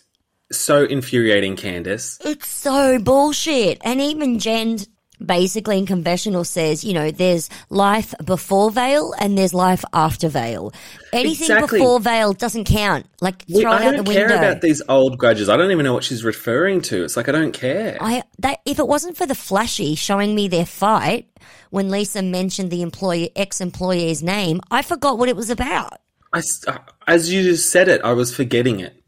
[0.53, 2.19] so infuriating, Candace.
[2.25, 3.79] It's so bullshit.
[3.83, 4.79] And even Jen
[5.25, 10.73] basically in confessional says, you know, there's life before veil and there's life after veil.
[11.13, 11.79] Anything Exactly.
[11.79, 13.07] before veil doesn't count.
[13.23, 15.49] Like We- throw it I out don't the care about these old grudges.
[15.49, 17.03] I don't even know what she's referring to.
[17.03, 17.97] It's like I don't care.
[18.01, 21.29] I that if it wasn't for the flashy showing me their fight
[21.71, 25.95] when Lisa mentioned the employee ex employee's name, I forgot what it was about.
[26.35, 29.03] I, uh, as you just said it, I was forgetting it.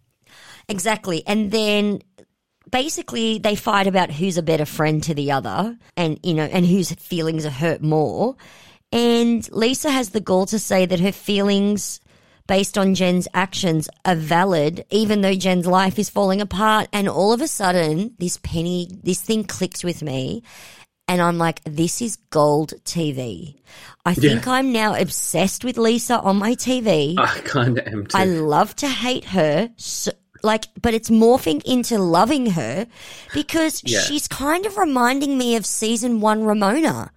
[0.68, 1.22] Exactly.
[1.26, 2.02] And then
[2.70, 6.66] basically they fight about who's a better friend to the other and, you know, and
[6.66, 8.36] whose feelings are hurt more.
[8.92, 12.00] And Lisa has the gall to say that her feelings
[12.46, 16.88] based on Jen's actions are valid, even though Jen's life is falling apart.
[16.92, 20.42] And all of a sudden, this penny, this thing clicks with me.
[21.08, 23.56] And I'm like, this is gold TV.
[24.04, 27.14] I think I'm now obsessed with Lisa on my TV.
[27.18, 28.16] I kind of am too.
[28.16, 29.70] I love to hate her.
[29.76, 32.86] So, like, but it's morphing into loving her
[33.34, 34.00] because Yeah.
[34.00, 37.10] she's kind of reminding me of season one Ramona.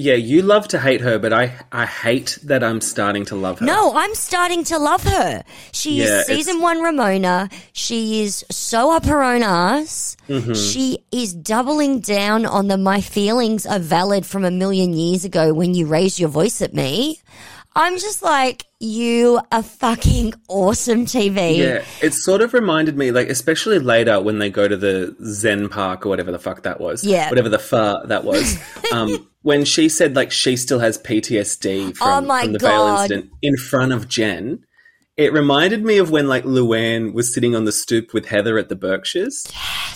[0.00, 3.58] Yeah, you love to hate her, but I I hate that I'm starting to love
[3.58, 3.66] her.
[3.66, 5.42] No, I'm starting to love her.
[5.72, 7.48] She Yeah, is it's- season one Ramona.
[7.72, 10.16] She is so up her own ass.
[10.28, 10.54] Mm-hmm.
[10.54, 15.52] She is doubling down on the my feelings are valid from a million years ago
[15.52, 17.20] when you raised your voice at me.
[17.78, 21.58] I'm just like, you are fucking awesome TV.
[21.58, 25.68] Yeah, it sort of reminded me, like, especially later when they go to the Zen
[25.68, 27.04] Park or whatever the fuck that was.
[27.04, 27.30] Yeah.
[27.30, 28.58] Whatever the fur that was.
[28.92, 33.02] um, when she said, like, she still has PTSD from, Oh my from the God.
[33.12, 34.64] incident in front of Jen.
[35.16, 38.68] It reminded me of when, like, Luann was sitting on the stoop with Heather at
[38.68, 39.46] the Berkshires.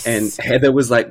[0.07, 1.09] And Heather was like,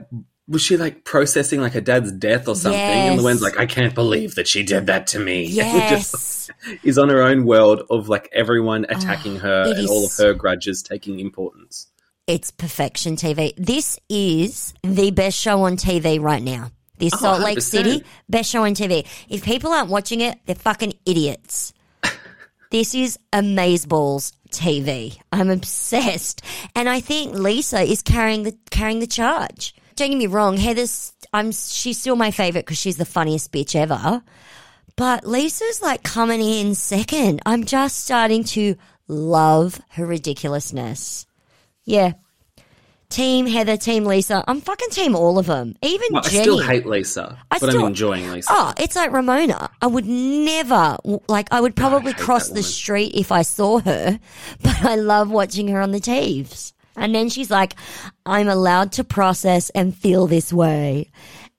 [0.48, 2.80] was she like processing like her dad's death or something?
[2.80, 3.24] And Yes.
[3.24, 5.46] Luann's like, I can't believe that she did that to me.
[5.46, 6.12] And Yes.
[6.12, 6.52] just
[6.84, 10.06] is on her own world of like everyone attacking ah, her Oh, it and all
[10.06, 11.88] of her grudges taking importance.
[12.28, 13.54] It's perfection TV.
[13.58, 16.72] This is the best show on TV right now.
[16.98, 17.62] This Oh, Salt Lake 100%.
[17.62, 19.06] City, best show on TV.
[19.30, 21.74] If people aren't watching it, they're fucking idiots.
[22.72, 25.18] this is Amazeballs TV.
[25.32, 26.42] I'm obsessed.
[26.76, 29.74] And I think Lisa is carrying the carrying the charge.
[29.96, 33.76] Don't get me wrong, Heather's I'm she's still my favorite because she's the funniest bitch
[33.76, 34.22] ever.
[34.96, 37.42] But Lisa's like coming in second.
[37.46, 38.76] I'm just starting to
[39.08, 41.26] love her ridiculousness.
[41.86, 42.14] Yeah.
[43.10, 44.42] Team Heather, Team Lisa.
[44.48, 45.76] I'm fucking team all of them.
[45.82, 46.44] Even Well, I Jenny.
[46.44, 48.48] still hate Lisa, I but still- I'm enjoying Lisa.
[48.50, 49.70] Oh, it's like Ramona.
[49.82, 50.96] I would never,
[51.28, 52.64] like, I would probably hate cross the woman.
[52.64, 54.18] street if I saw her,
[54.64, 56.72] but I love watching her on the TVs.
[57.02, 57.76] And then she's like,
[58.26, 61.12] I'm allowed to process and feel this way.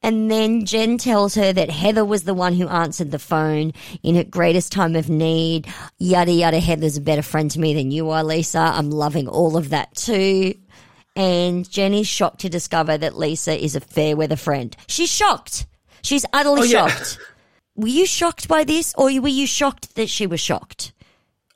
[0.04, 4.16] And then Jen tells her that Heather was the one who answered the phone in
[4.16, 5.66] her greatest time of need.
[5.98, 6.58] Yada yada.
[6.58, 8.58] Heather's a better friend to me than you are, Lisa.
[8.58, 10.54] I'm loving all of that too.
[11.14, 14.76] And Jenny's shocked to discover that Lisa is a fair weather friend.
[14.88, 15.66] She's shocked.
[16.02, 16.86] She's utterly Oh, yeah.
[16.88, 17.18] shocked.
[17.76, 20.92] Were you shocked by this, or were you shocked that she was shocked?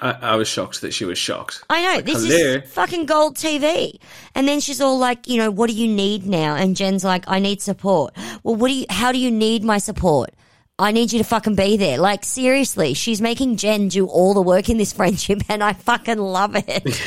[0.00, 1.64] I, I was shocked that she was shocked.
[1.70, 2.58] I know this hello.
[2.58, 3.98] is fucking gold TV.
[4.34, 6.54] And then she's all like, you know, what do you need now?
[6.54, 8.14] And Jen's like, I need support.
[8.42, 8.86] Well, what do you?
[8.90, 10.30] How do you need my support?
[10.78, 11.98] I need you to fucking be there.
[11.98, 16.18] Like seriously, she's making Jen do all the work in this friendship, and I fucking
[16.18, 17.02] love it.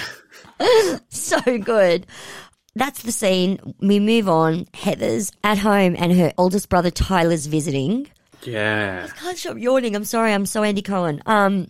[1.09, 2.05] so good.
[2.75, 3.75] That's the scene.
[3.79, 4.67] We move on.
[4.73, 8.07] Heather's at home, and her oldest brother Tyler's visiting.
[8.43, 9.07] Yeah.
[9.09, 9.95] I can't stop yawning.
[9.95, 10.33] I'm sorry.
[10.33, 11.21] I'm so Andy Cohen.
[11.25, 11.67] Um,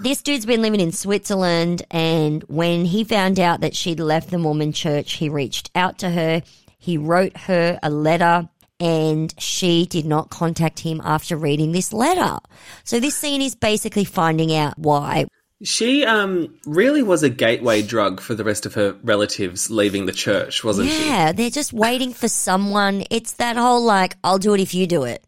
[0.00, 4.38] this dude's been living in Switzerland, and when he found out that she'd left the
[4.38, 6.42] Mormon church, he reached out to her.
[6.78, 12.38] He wrote her a letter, and she did not contact him after reading this letter.
[12.84, 15.26] So this scene is basically finding out why.
[15.62, 20.12] She um really was a gateway drug for the rest of her relatives leaving the
[20.12, 21.06] church, wasn't she?
[21.06, 23.04] Yeah, they're just waiting for someone.
[23.10, 25.25] It's that whole like, I'll do it if you do it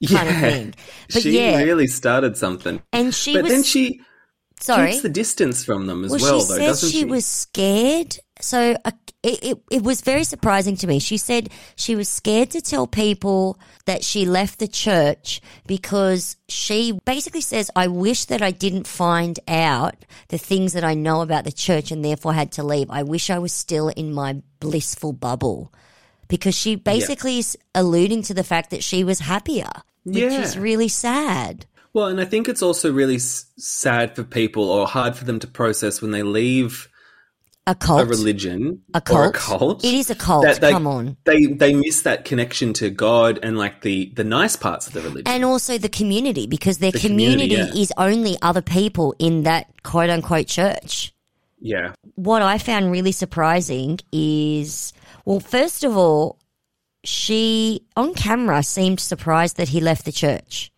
[0.08, 0.74] kind of thing.
[1.12, 2.80] But she yeah, really started something.
[2.92, 4.00] and she but was then she
[4.60, 4.90] sorry.
[4.92, 7.04] keeps the distance from them as well, well, she though, doesn't she she?
[7.04, 8.18] was scared.
[8.40, 11.00] So uh, it, it it was very surprising to me.
[11.00, 16.98] She said she was scared to tell people that she left the church because she
[17.04, 19.96] basically says, "I wish that I didn't find out
[20.28, 22.90] the things that I know about the church and therefore had to leave.
[22.90, 25.72] I wish I was still in my blissful bubble."
[26.28, 29.70] Because she basically is alluding to the fact that she was happier,
[30.08, 30.40] which Yeah.
[30.42, 31.66] is really sad.
[31.94, 35.38] Well, and I think it's also really s- sad for people or hard for them
[35.40, 36.88] to process when they leave
[37.66, 38.02] A cult.
[38.02, 39.34] a religion A or a cult.
[39.34, 39.84] cult.
[39.84, 40.44] It is a cult.
[40.44, 41.16] that they, Come on.
[41.24, 45.00] They they miss that connection to God and like the the nice parts of the
[45.00, 45.26] religion.
[45.28, 47.82] and also the community because their The community, community, yeah.
[47.82, 51.12] is only other people in that quote unquote church.
[51.60, 51.92] yeah.
[52.14, 54.92] What I found really surprising is,
[55.24, 56.38] well, first of all,
[57.08, 60.70] she on camera seemed surprised that he left the church.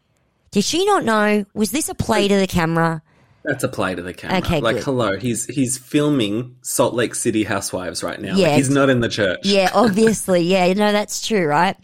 [0.52, 1.44] Did she not know?
[1.54, 3.02] Was this a play to the camera?
[3.44, 4.38] That's a play to the camera.
[4.38, 4.84] Okay, like good.
[4.84, 8.36] hello, he's he's filming Salt Lake City Housewives right now.
[8.36, 8.48] Yeah.
[8.48, 9.40] Like, he's not in the church.
[9.42, 10.42] Yeah, obviously.
[10.42, 11.76] Yeah, no, that's true, right?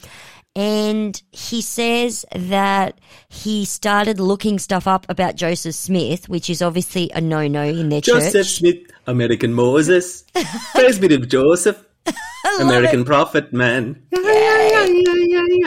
[0.54, 7.11] And he says that he started looking stuff up about Joseph Smith, which is obviously
[7.14, 8.32] a no no in their Joseph church.
[8.32, 10.22] Joseph Smith, American Moses,
[10.74, 11.86] to Joseph,
[12.60, 14.02] American prophet man.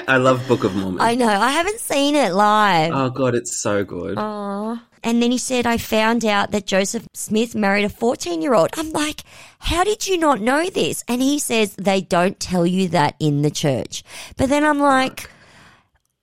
[0.08, 1.02] I love Book of Mormon.
[1.02, 1.28] I know.
[1.28, 2.92] I haven't seen it live.
[2.94, 4.18] oh god, it's so good.
[4.18, 4.84] Aw.
[5.04, 8.70] And then he said, I found out that Joseph Smith married a 14 year old.
[8.76, 9.22] I'm like,
[9.60, 11.04] how did you not know this?
[11.08, 14.04] And he says, they don't tell you that in the church.
[14.36, 15.30] But then I'm like,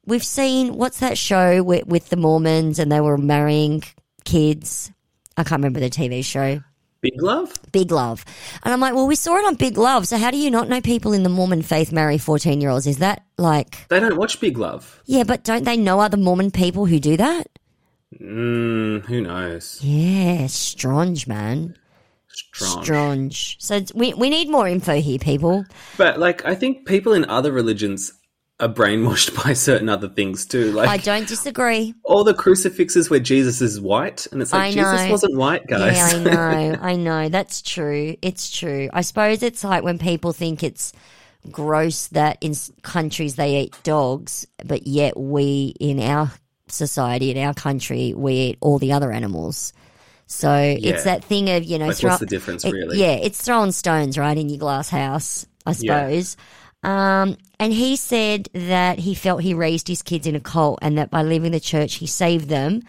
[0.05, 3.83] we've seen, what's that show with, with the Mormons and they were marrying
[4.25, 4.91] kids?
[5.39, 6.61] I can't remember the TV show.
[7.11, 7.53] Big love.
[7.73, 8.25] Big Love.
[8.65, 10.07] And I'm like, well, we saw it on Big Love.
[10.09, 12.87] So how do you not know people in the Mormon faith marry 14 year olds?
[12.87, 15.01] Is that like, They don't watch Big Love.
[15.07, 17.47] yeah, but don't they know other Mormon people who do that?
[18.21, 19.79] Mm, who knows?
[19.83, 21.77] Yeah, strange, man.
[22.29, 22.85] Strong.
[22.85, 23.57] Strange.
[23.61, 25.65] So we we need more info here, people.
[25.97, 28.13] But like, I think people in other religions
[28.59, 30.73] are brainwashed by certain other things too.
[30.73, 31.95] Like I don't disagree.
[32.05, 35.97] all the crucifixes where Jesus is white, and it's like Jesus wasn't white, guys.
[35.97, 36.79] Yeah, I know.
[36.83, 37.29] I know.
[37.29, 38.17] That's true.
[38.23, 38.89] It's true.
[38.93, 40.93] I suppose it's like when people think it's
[41.51, 46.33] gross that in countries they eat dogs, but yet we in our
[46.69, 49.73] society in our country we eat all the other animals.
[50.27, 52.99] So it's that thing of you know, Like, throw- what's the difference, it- really?
[52.99, 56.37] yeah, it's throwing stones right in your glass house, I suppose.
[56.83, 60.97] Um, and he said that he felt he raised his kids in a cult and
[60.99, 62.83] that by leaving the church he saved them.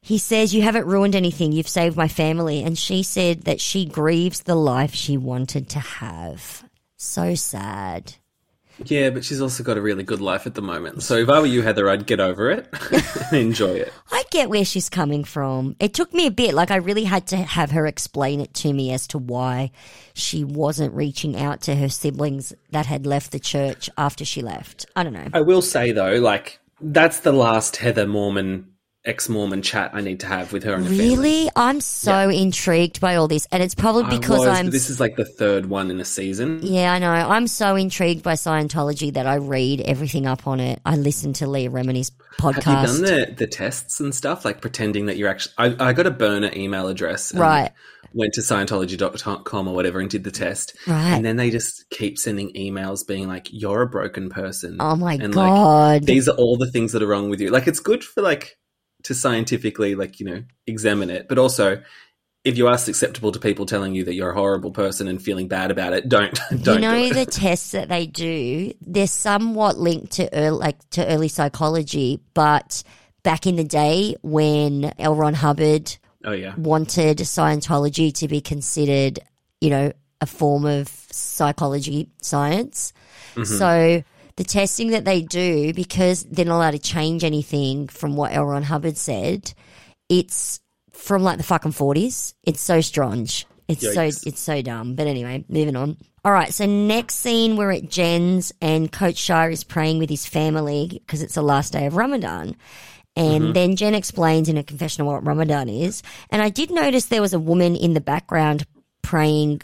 [0.00, 2.62] He says, You haven't ruined anything, you've saved my family.
[2.62, 6.64] And she said that she grieves the life she wanted to have.
[6.96, 8.14] So sad.
[8.84, 11.02] Yeah, but she's also got a really good life at the moment.
[11.02, 12.68] So if I were you, Heather, I'd get over it
[13.32, 13.92] and enjoy it.
[14.10, 15.76] I get where she's coming from.
[15.80, 16.54] It took me a bit.
[16.54, 19.70] Like, I really had to have her explain it to me as to why
[20.14, 24.86] she wasn't reaching out to her siblings that had left the church after she left.
[24.94, 25.28] I don't know.
[25.32, 28.72] I will say though, like that's the last Heather Mormon
[29.08, 31.08] ex-Mormon chat I need to have with her and her family.
[31.08, 31.50] Really?
[31.56, 33.48] I'm so intrigued by all this.
[33.50, 34.70] And it's probably because was, I'm.
[34.70, 36.60] this is like the third one in a season.
[36.62, 37.10] yeah, I know.
[37.10, 40.80] I'm so intrigued by Scientology that I read everything up on it.
[40.84, 42.62] I listen to Leah Remini's podcast.
[42.62, 45.54] Have you done the, the tests and stuff, like pretending that you're actually?
[45.58, 47.72] I, I got a burner email address, and Right.
[48.14, 51.12] Went to Scientology.com or whatever and did the test, Right.
[51.12, 55.14] And then they just keep sending emails being like, "You're a broken person." Oh my
[55.14, 56.00] and God.
[56.00, 57.50] Like, these are all the things that are wrong with you.
[57.50, 58.56] Like, it's good for like
[59.04, 61.82] to scientifically like you know examine it, but also.
[62.44, 65.48] If you are susceptible to people telling you that you're a horrible person and feeling
[65.48, 66.32] bad about it, don't
[66.62, 68.72] don't you know do the tests that they do?
[68.80, 72.84] They're somewhat linked to early, like to early psychology but
[73.22, 75.14] back in the day when L.
[75.14, 79.18] Ron Hubbard oh yeah, wanted Scientology to be considered
[79.60, 82.92] you know a form of psychology science.
[83.34, 83.44] Mm-hmm.
[83.44, 84.02] So
[84.38, 88.46] the testing that they do because they're not allowed to change anything from what L.
[88.46, 89.52] Ron Hubbard said
[90.08, 90.60] it's
[90.92, 94.94] from like the fucking 40s it's so strange it's so it's so dumb.
[94.94, 95.98] But anyway, moving on.
[96.24, 100.26] All right, so next scene we're at Jen's and Coach Sharrieff is praying with his
[100.26, 102.56] family because it's the last day of Ramadan.
[103.14, 103.52] And mm-hmm.
[103.52, 106.02] then Jen explains in a confessional what Ramadan is.
[106.30, 108.64] And I did notice there was a woman in the background
[109.02, 109.62] praying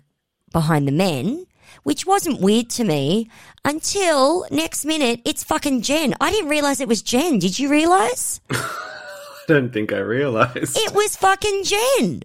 [0.53, 1.47] behind the men.
[1.85, 3.31] Which wasn't weird to me
[3.65, 6.15] until next minute it's fucking Jen.
[6.21, 7.39] I didn't realize it was Jen.
[7.39, 8.41] Did you realize?
[8.51, 10.77] I don't think I realized.
[10.77, 12.23] It was fucking Jen.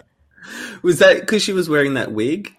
[0.82, 2.54] Was that because she was wearing that wig?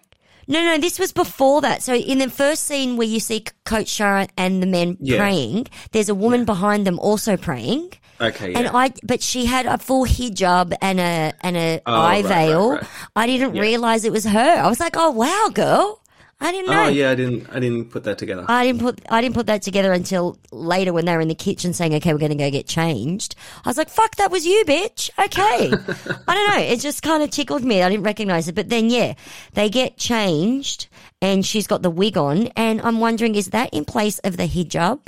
[0.47, 1.81] No, no, this was before that.
[1.81, 5.17] So in the first scene where you see Coach Sharrieff and the men Yeah.
[5.17, 7.93] praying, there's a woman behind them also praying.
[8.19, 8.59] Okay, yeah.
[8.59, 12.23] And I, but she had a full hijab and a and a Oh, eye right,
[12.25, 12.71] right, veil.
[12.73, 12.83] right.
[13.15, 14.39] I didn't realize it was her.
[14.63, 16.00] I was like, oh wow, girl.
[16.41, 16.83] I didn't oh, know.
[16.85, 17.47] oh yeah, I didn't.
[17.51, 18.45] I didn't put that together.
[18.47, 21.35] I didn't put I didn't put that together until later when they were in the
[21.35, 24.43] kitchen saying, "Okay, we're going to go get changed." I was like, "Fuck, that was
[24.43, 25.71] you, bitch." Okay,
[26.27, 26.63] I don't know.
[26.63, 27.83] It just kind of tickled me.
[27.83, 29.13] I didn't recognize it, but then yeah,
[29.53, 30.87] they get changed,
[31.21, 34.47] and she's got the wig on, and I'm wondering, is that in place of the
[34.47, 34.99] hijab?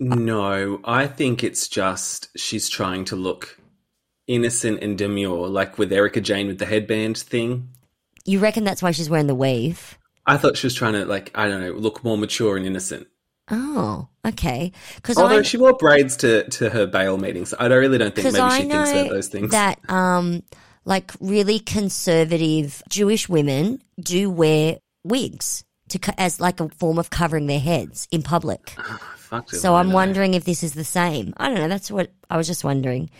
[0.00, 3.58] no, I think it's just she's trying to look
[4.26, 7.68] innocent and demure, like with Erika Jayne with the headband thing.
[8.24, 9.97] You reckon that's why she's wearing the weave?
[10.28, 13.08] I thought she was trying to like I don't know, look more mature and innocent.
[13.50, 14.72] Oh, okay.
[14.96, 18.14] Because Although I she wore braids to, to her bail meetings, I don't, really don't
[18.14, 19.50] think maybe I she thinks those things.
[19.52, 20.42] that um
[20.84, 27.46] like really conservative Jewish women do wear wigs to as like a form of covering
[27.46, 28.70] their heads in public.
[29.16, 31.34] Fuck So I'm wondering if this is the same.
[31.36, 31.68] I don't know.
[31.68, 33.10] That's what I was just wondering.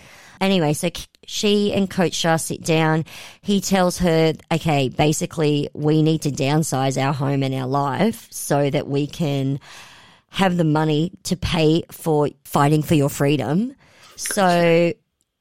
[0.41, 0.91] Anyway, so
[1.27, 3.05] she and Coach Shah sit down.
[3.43, 8.71] He tells her, okay, basically, we need to downsize our home and our life so
[8.71, 9.61] that we can
[10.31, 13.75] have the money to pay for fighting for your freedom.
[14.17, 14.93] So,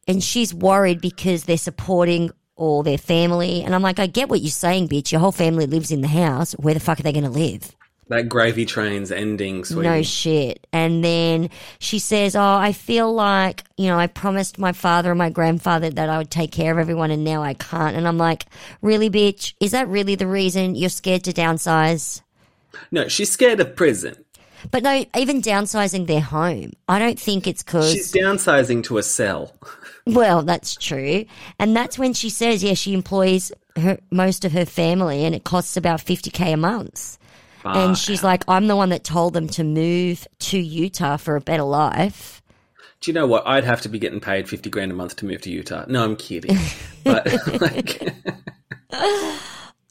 [0.08, 3.64] and she's worried because they're supporting all their family.
[3.64, 5.12] And I'm like, I get what you're saying, bitch.
[5.12, 6.54] Your whole family lives in the house.
[6.54, 7.76] Where the fuck are they going to live?
[8.10, 9.90] That gravy train's ending, sweetie.
[9.90, 10.66] No shit.
[10.72, 15.18] And then she says, Oh, I feel like, you know, I promised my father and
[15.18, 17.98] my grandfather that I would take care of everyone and now I can't.
[17.98, 18.46] And I'm like,
[18.82, 19.54] Really, bitch?
[19.60, 22.22] Is that really the reason you're scared to downsize?
[22.92, 24.16] no, she's scared of prison.
[24.72, 26.74] But no, even downsizing their home.
[26.88, 27.92] I don't think it's because.
[27.92, 29.54] She's downsizing to a cell.
[30.06, 31.26] well, that's true.
[31.60, 35.44] And that's when she says, yeah, she employs her, most of her family and it
[35.44, 37.18] costs about 50K a month.
[37.64, 41.42] And she's like, I'm the one that told them to move to Utah for a
[41.42, 42.42] better life.
[43.02, 43.46] Do you know what?
[43.46, 45.86] I'd have to be getting paid fifty grand a month to move to Utah.
[45.88, 46.58] No, I'm kidding.
[47.04, 47.26] but
[47.62, 48.02] like,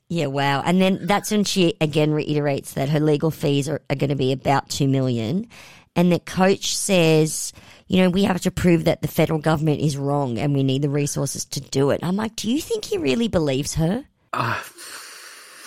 [0.09, 0.63] Yeah, wow.
[0.65, 4.17] And then that's when she again reiterates that her legal fees are, are going to
[4.17, 5.49] be about 2 million
[5.97, 7.53] and the coach says,
[7.89, 10.83] you know, we have to prove that the federal government is wrong and we need
[10.83, 12.01] the resources to do it.
[12.03, 14.05] I'm like, do you think he really believes her?
[14.35, 14.63] Ah,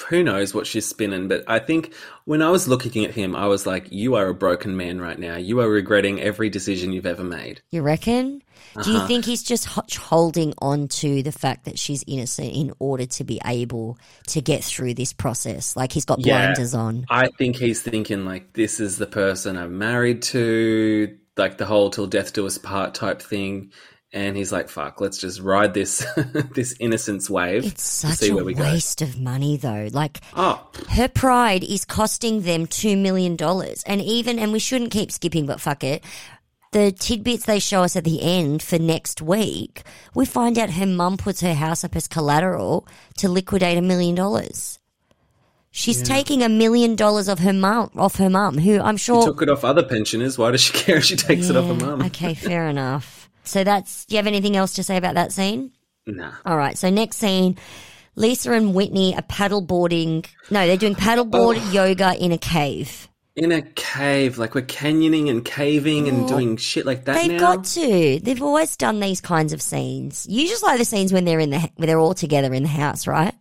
[0.10, 1.28] who knows what she's spinning?
[1.28, 1.94] But I think
[2.26, 5.18] when I was looking at him, I was like, "You are a broken man right
[5.20, 5.38] now.
[5.38, 8.42] You are regretting every decision you've ever made." You reckon?
[8.74, 8.92] Do Uh-huh.
[8.92, 13.24] you think he's just holding on to the fact that she's innocent in order to
[13.24, 15.76] be able to get through this process?
[15.76, 16.46] Like he's got Yeah.
[16.48, 17.06] blinders on.
[17.10, 21.90] I think he's thinking like, "This is the person I'm married to." Like the whole
[21.90, 23.72] "till death do us part" type thing.
[24.12, 26.04] And he's like, "Fuck, let's just ride this
[26.56, 29.88] this innocence wave It's such see a where we go." waste of money, though.
[29.92, 34.90] Like, Oh, her pride is costing them two million dollars, and even and we shouldn't
[34.92, 36.04] keep skipping, but fuck it.
[36.72, 39.84] The tidbits they show us at the end for next week,
[40.16, 44.16] we find out her mum puts her house up as collateral to liquidate a million
[44.16, 44.80] dollars.
[45.72, 49.44] She's taking a million dollars of her mum off her mum, who I'm sure took
[49.44, 50.36] it off other pensioners.
[50.38, 52.02] Why does she care if she takes it off her mum?
[52.08, 53.19] Okay, fair enough.
[53.50, 54.06] So that's.
[54.06, 55.72] Do you have anything else to say about that scene?
[56.06, 56.32] No.
[56.46, 56.78] All right.
[56.78, 57.58] So next scene,
[58.16, 60.26] Lisa and Whitney are paddleboarding.
[60.50, 61.72] No, they're doing paddleboard Oh.
[61.72, 63.08] yoga in a cave.
[63.36, 67.56] In a cave, like we're canyoning and caving and doing shit like that They've now.
[67.56, 68.20] got to.
[68.22, 70.26] They've always done these kinds of scenes.
[70.30, 72.70] You just like the scenes when they're in the when they're all together in the
[72.70, 73.34] house, right?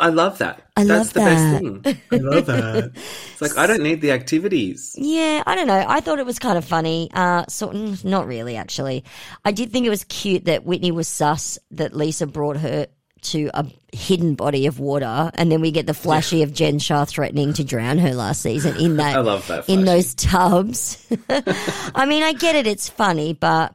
[0.00, 0.62] I love that.
[0.76, 1.82] I That's love the that.
[1.82, 2.02] best thing.
[2.12, 2.92] I love that.
[3.32, 4.94] It's like I don't need the activities.
[4.96, 5.84] Yeah, I don't know.
[5.86, 7.08] I thought it was kind of funny.
[7.12, 9.04] Uh, sort mm, not really actually.
[9.44, 12.86] I did think it was cute that Whitney was sus that Lisa brought her
[13.20, 17.04] to a hidden body of water, and then we get the flashy of Jen Shah
[17.04, 19.16] threatening to drown her last season in that.
[19.16, 21.04] I love that in those tubs.
[21.28, 23.74] I mean, I get it; it's funny, but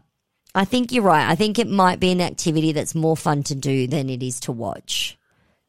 [0.55, 1.29] I think you're right.
[1.29, 4.41] I think it might be an activity that's more fun to do than it is
[4.41, 5.17] to watch.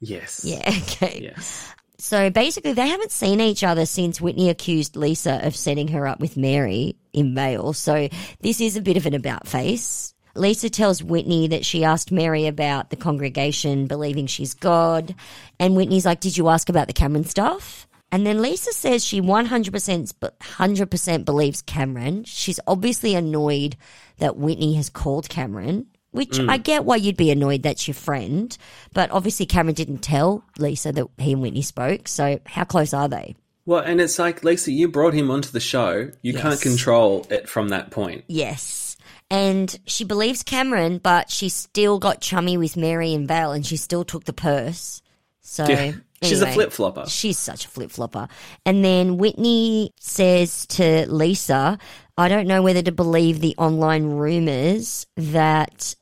[0.05, 0.45] Yes.
[0.45, 0.63] Yeah.
[0.85, 1.21] Okay.
[1.23, 1.73] Yes.
[1.99, 6.21] So basically, they haven't seen each other since Whitney accused Lisa of setting her up
[6.21, 7.73] with Mary in mail.
[7.73, 8.09] So
[8.41, 10.13] this is a bit of an about face.
[10.35, 15.15] Lisa tells Whitney that she asked Mary about the congregation believing she's God.
[15.61, 17.87] And Whitney's like, Did you ask about the Cameron stuff?
[18.13, 22.25] And then Lisa says she 100%, but 100% believes Cameron.
[22.25, 23.77] She's obviously annoyed
[24.19, 26.49] that Whitney has called Cameron, which mm.
[26.49, 28.57] I get why you'd be annoyed that's your friend.
[28.93, 32.09] But obviously, Cameron didn't tell Lisa that he and Whitney spoke.
[32.09, 33.35] So, how close are they?
[33.67, 36.11] Well, and it's like, Lisa, you brought him onto the show.
[36.23, 36.43] You Yes.
[36.43, 38.25] can't control it from that point.
[38.29, 38.97] Yes.
[39.31, 43.77] And she believes Cameron, but she still got chummy with Mary and Val and she
[43.77, 45.01] still took the purse.
[45.41, 45.93] So Yeah.
[46.23, 47.05] She's a flip flopper.
[47.07, 48.29] She's such a flip flopper.
[48.65, 51.79] And then Whitney says to Lisa,
[52.17, 55.95] I don't know whether to believe the online rumors that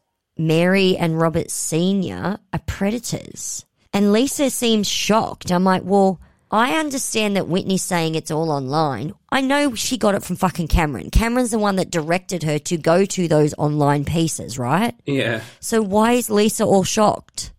[0.46, 2.38] Mary and Robert Sr.
[2.52, 3.64] are predators.
[3.92, 5.52] And Lisa seems shocked.
[5.52, 6.20] I'm like, well,
[6.50, 9.14] I understand that Whitney's saying it's all online.
[9.30, 11.10] I know she got it from fucking Cameron.
[11.10, 14.94] Cameron's the one that directed her to go to those online pieces, right?
[15.06, 15.42] Yeah.
[15.60, 17.52] So why is Lisa all shocked?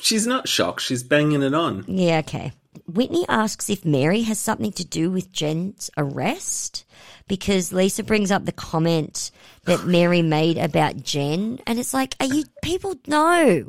[0.00, 0.82] She's not shocked.
[0.82, 1.84] She's banging it on.
[1.88, 2.52] Yeah, okay.
[2.86, 6.84] Whitney asks if Mary has something to do with Jen's arrest
[7.28, 9.30] because Lisa brings up the comment
[9.64, 12.94] that Mary made about Jen, and it's like, are you people?
[13.06, 13.64] No,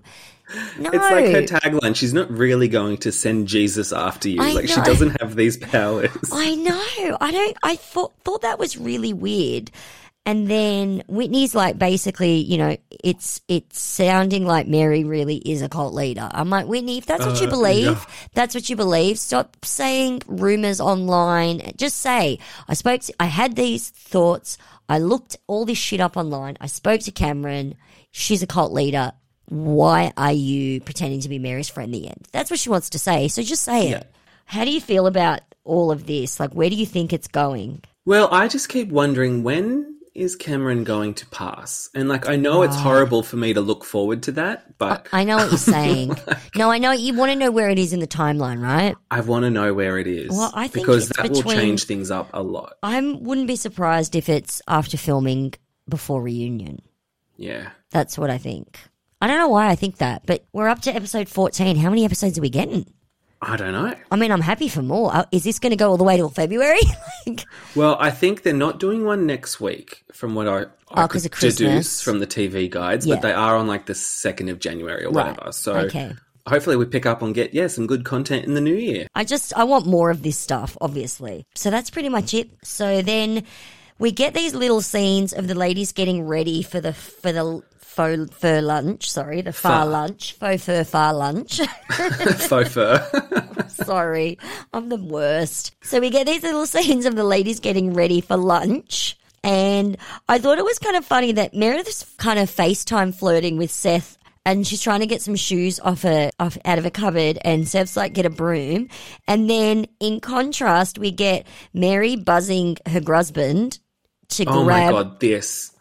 [0.78, 0.90] no.
[0.92, 1.96] It's like her tagline.
[1.96, 4.42] She's not really going to send Jesus after you.
[4.42, 6.12] I like she doesn't have these powers.
[6.32, 7.18] I know.
[7.20, 7.58] I don't.
[7.64, 9.72] I thought thought that was really weird.
[10.26, 15.68] And then Whitney's like, basically, you know, it's it's sounding like Mary really is a
[15.68, 16.30] cult leader.
[16.32, 18.06] I'm like, Whitney, if that's what you Uh, believe, yeah.
[18.34, 19.20] that's what you believe.
[19.20, 21.74] Stop saying rumors online.
[21.76, 23.02] Just say, I spoke.
[23.02, 24.58] To, I had these thoughts.
[24.88, 26.56] I looked all this shit up online.
[26.62, 27.76] I spoke to Cameron.
[28.12, 29.12] She's a cult leader.
[29.50, 31.94] Why are you pretending to be Mary's friend?
[31.94, 32.28] in The end.
[32.32, 33.28] That's what she wants to say.
[33.28, 33.98] So just say Yeah.
[33.98, 34.12] it.
[34.46, 36.40] How do you feel about all of this?
[36.40, 37.82] Like, where do you think it's going?
[38.06, 41.90] Well, I just keep wondering when is Cameron going to pass?
[41.96, 42.80] And like, I know it's oh.
[42.80, 46.16] horrible for me to look forward to that, but I know what you're saying.
[46.56, 48.96] no, I know you want to know where it is in the timeline, right?
[49.10, 50.30] I want to know where it is.
[50.30, 52.74] Well, I think because that will change things up a lot.
[52.84, 55.54] I wouldn't be surprised if it's after filming
[55.90, 56.82] before reunion.
[57.36, 57.70] Yeah.
[57.90, 58.80] That's what I think.
[59.22, 61.78] I don't know why I think that, but we're up to episode 14.
[61.78, 62.86] How many episodes are we getting?
[63.46, 63.94] I don't know.
[64.12, 65.14] I mean, I'm happy for more.
[65.14, 66.80] Uh, Is this going to go all the way till February?
[67.28, 71.08] like, Well, I think they're not doing one next week, from what I, I Oh,
[71.08, 73.06] could deduce from the TV guides.
[73.06, 73.16] Yeah.
[73.16, 75.28] But they are on like the second of January or Right.
[75.36, 75.52] whatever.
[75.52, 76.14] So Okay.
[76.48, 79.08] hopefully we pick up and get yeah some good content in the new year.
[79.16, 81.46] I just I want more of this stuff, obviously.
[81.56, 82.50] So that's pretty much it.
[82.64, 83.44] So then
[84.00, 87.62] we get these little scenes of the ladies getting ready for the for the
[87.94, 89.10] faux fur lunch.
[89.10, 89.86] Sorry, the far Far.
[89.86, 91.58] lunch, faux fur far lunch.
[91.90, 93.68] Faux fur.
[93.70, 94.38] Sorry,
[94.74, 95.76] I'm the worst.
[95.82, 99.18] So we get these little scenes of the ladies getting ready for lunch.
[99.44, 99.98] And
[100.30, 104.18] I thought it was kind of funny that Meredith's kind of FaceTime flirting with Seth
[104.46, 107.68] and she's trying to get some shoes off her off out of a cupboard and
[107.68, 108.90] Seth's like get a broom.
[109.28, 113.80] And then in contrast we get Mary buzzing her husband
[114.30, 115.72] to oh my grab god, this.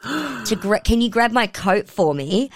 [0.47, 2.51] to gra- can you grab my coat for me?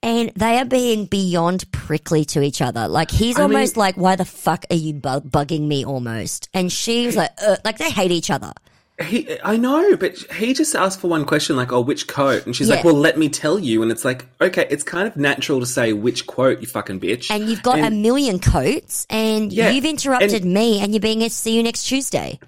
[0.00, 2.86] And they are being beyond prickly to each other.
[2.86, 6.48] Like he's I mean- almost like, "Why the fuck are you bu- bugging me?" Almost,
[6.54, 8.52] and she's like, uh, "Like they hate each other."
[9.04, 12.54] He, I know, but he just asked for one question, like, "Oh, which coat?" And
[12.54, 12.76] she's Yeah.
[12.76, 15.66] like, "Well, let me tell you." And it's like, okay, it's kind of natural to
[15.66, 17.28] say which quote, you fucking bitch.
[17.30, 21.22] And you've got a million coats, and Yeah, you've interrupted and- me, and you're being
[21.22, 22.38] a see you next Tuesday.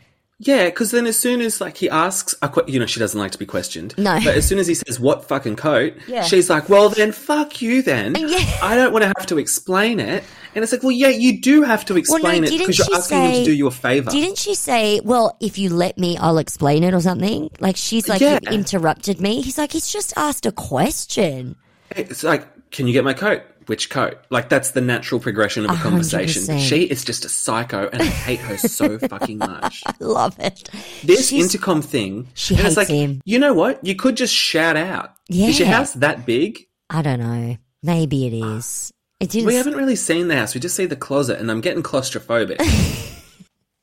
[0.42, 3.18] Yeah, because then as soon as like he asks, a que- you know, she doesn't
[3.20, 3.94] like to be questioned.
[3.98, 4.18] No.
[4.24, 6.22] But as soon as he says what fucking coat, Yeah.
[6.22, 8.14] she's like, well then fuck you then.
[8.18, 8.38] Yeah.
[8.62, 10.24] I don't want to have to explain it.
[10.54, 12.96] And it's like, well, yeah, you do have to Well, explain no, it because you're
[12.96, 13.38] asking him say?
[13.40, 14.10] to do you a favor.
[14.10, 17.50] Didn't she say, "Well, if you let me, I'll explain it" or something?
[17.60, 18.38] Like she's like, Yeah.
[18.42, 21.54] "You interrupted me." He's like, "He's just asked a question."
[21.92, 23.42] It's like, can you get my coat?
[23.70, 24.18] Which coat?
[24.30, 26.42] Like that's the natural progression of a conversation.
[26.42, 26.58] 100%.
[26.58, 29.84] She is just a psycho, and I hate her so fucking much.
[29.86, 30.68] I love it.
[31.04, 33.20] This She's- intercom thing, She hates like, him.
[33.24, 33.78] you know what?
[33.86, 35.14] You could just shout out.
[35.28, 35.46] Yeah.
[35.46, 36.66] Is your house that big?
[36.90, 37.58] I don't know.
[37.84, 38.92] Maybe it is.
[39.20, 39.34] It.
[39.36, 40.52] We haven't really seen the house.
[40.52, 42.58] We just see the closet, and I'm getting claustrophobic.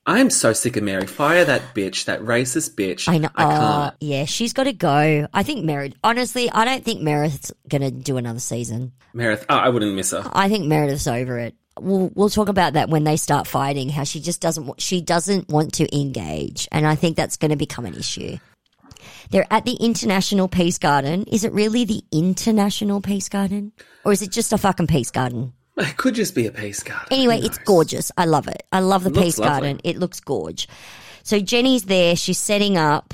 [0.08, 1.06] I am so sick of Mary.
[1.06, 3.10] Fire that bitch, that racist bitch.
[3.10, 3.28] I know.
[3.36, 3.96] I oh, can't.
[4.00, 5.28] yeah, she's got to go.
[5.34, 6.00] I think Meredith.
[6.02, 8.94] Honestly, I don't think Meredith's gonna do another season.
[9.14, 10.24] Meredith, oh, I wouldn't miss her.
[10.32, 11.56] I think Meredith's over it.
[11.78, 13.90] We'll we'll talk about that when they start fighting.
[13.90, 14.82] How she just doesn't.
[14.82, 18.38] She doesn't want to engage, and I think that's going to become an issue.
[19.30, 21.26] They're at the International Peace Garden.
[21.26, 23.74] Is it really the International Peace Garden,
[24.06, 25.52] or is it just a fucking peace garden?
[25.78, 27.08] It could just be a peace garden.
[27.12, 28.12] Anyway, it's gorgeous.
[28.18, 28.64] I love it.
[28.72, 29.68] I love the Looks Peace lovely.
[29.70, 29.82] Garden.
[29.84, 30.68] It looks gorge.
[31.24, 32.16] So Jenny's there.
[32.16, 33.14] She's setting up,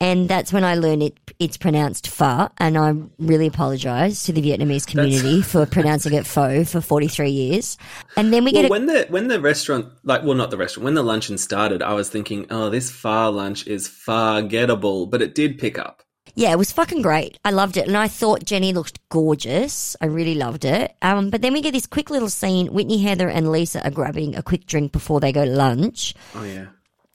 [0.00, 1.18] and that's when I learned it.
[1.38, 6.64] It's pronounced pho, and I really apologise to the Vietnamese community for pronouncing it pho
[6.64, 7.76] for forty three years.
[8.16, 10.56] And then we Well, get a, when the when the restaurant, like, well, not the
[10.56, 15.10] restaurant, when the luncheon started, I was thinking, oh, this far lunch is far gettable,
[15.10, 16.03] but it did pick up.
[16.36, 17.38] Yeah, it was fucking great.
[17.44, 17.86] I loved it.
[17.86, 19.96] And I thought Jenny looked gorgeous.
[20.00, 20.94] I really loved it.
[21.00, 22.72] Um, but then we get this quick little scene.
[22.72, 26.14] Whitney, Heather, and Lisa are grabbing a quick drink before they go to lunch.
[26.34, 26.66] Oh yeah.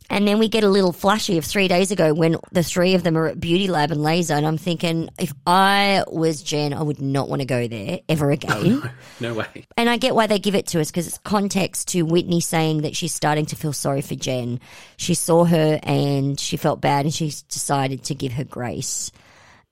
[0.10, 3.04] And then we get a little flashy of three days ago when the three of
[3.04, 4.34] them are at Beauty Lab and Laser.
[4.34, 8.32] And I'm thinking, if I was Jen, I would not want to go there ever
[8.32, 8.92] oh, again.
[9.20, 9.68] No way.
[9.78, 12.82] And I get why they give it to us because it's context to Whitney saying
[12.82, 14.60] that she's starting to feel sorry for Jen.
[14.98, 19.12] She saw her and she felt bad and she's decided to give her grace.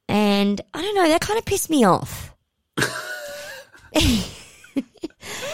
[0.07, 2.35] And I don't know, that kind of pissed me off.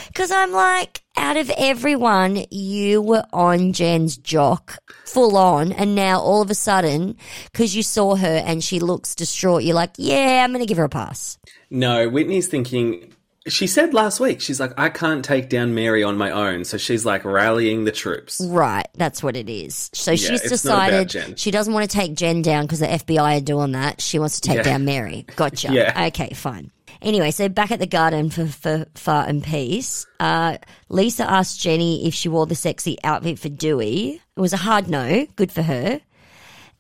[0.08, 5.72] Because I'm like, out of everyone, you were on Jen's jock full on.
[5.72, 7.18] And now all of a sudden,
[7.52, 10.78] because you saw her and she looks distraught, you're like, yeah, I'm going to give
[10.78, 11.38] her a pass.
[11.70, 13.10] No, Whitney's thinking.
[13.46, 16.64] She said last week, she's like, I can't take down Mary on my own.
[16.64, 18.40] So she's like rallying the troops.
[18.42, 19.90] Right, that's what it is.
[19.94, 22.80] So Yeah, she's it's not about decided she doesn't want to take Jen down because
[22.80, 24.00] the FBI are doing that.
[24.00, 24.64] She wants to take Yeah.
[24.64, 25.26] down Mary.
[25.36, 25.68] Gotcha.
[25.74, 26.06] Yeah.
[26.08, 26.72] Okay, fine.
[27.04, 30.58] Anyway, so back at the garden for, for Far and Peace, uh,
[30.90, 34.22] Lisa asked Jenny if she wore the sexy outfit for Duy.
[34.36, 35.28] It was a hard no.
[35.36, 36.00] Good for her.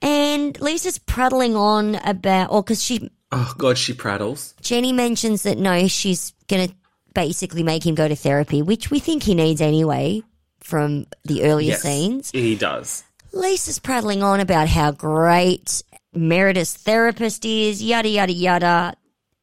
[0.01, 4.53] And Lisa's prattling on about, or because she Oh, God, she prattles.
[4.61, 6.75] Jenny mentions that no, she's going to
[7.15, 10.21] basically make him go to therapy, which we think he needs anyway
[10.59, 12.31] from the earlier Yes, scenes.
[12.31, 13.03] he does.
[13.33, 15.81] Lisa's prattling on about how great
[16.13, 18.95] Meredith's therapist is, yada, yada, yada.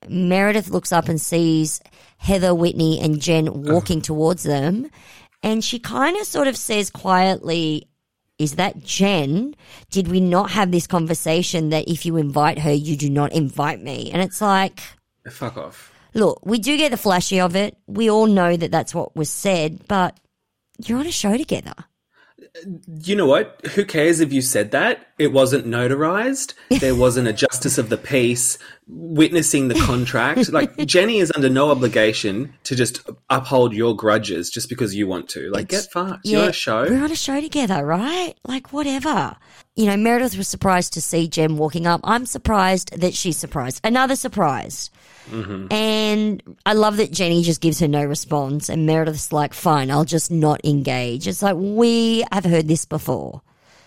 [0.08, 1.80] Meredith looks up and sees
[2.18, 4.90] Heather, Whitney, and Jen walking towards them.
[5.42, 7.88] And she kind of sort of says quietly,
[8.38, 9.54] Is that Jen?
[9.90, 13.82] Did we not have this conversation that if you invite her, you do not invite
[13.82, 14.10] me?
[14.12, 14.80] And it's like,
[15.30, 15.92] Fuck off.
[16.14, 17.76] look, we do get the flashy of it.
[17.86, 20.18] We all know that that's what was said, but
[20.84, 21.74] you're on a show together.
[23.02, 23.60] You know what?
[23.74, 25.06] Who cares if you said that?
[25.18, 26.54] It wasn't notarized.
[26.80, 30.50] There wasn't a justice of the peace witnessing the contract.
[30.52, 35.28] like Jenny is under no obligation to just uphold your grudges just because you want
[35.30, 35.50] to.
[35.50, 36.26] Like get fucked.
[36.26, 36.84] You're on a show.
[36.84, 38.34] We're on a show together, right?
[38.44, 39.36] Like, whatever.
[39.76, 42.00] You know, Meredith was surprised to see Jen walking up.
[42.04, 43.80] I'm surprised that she's surprised.
[43.84, 44.90] Another surprise.
[45.28, 45.72] Mm-hmm.
[45.72, 50.04] And I love that Jenny just gives her no response, and Meredith's like, fine, I'll
[50.04, 51.28] just not engage.
[51.28, 53.42] It's like, we have heard this before.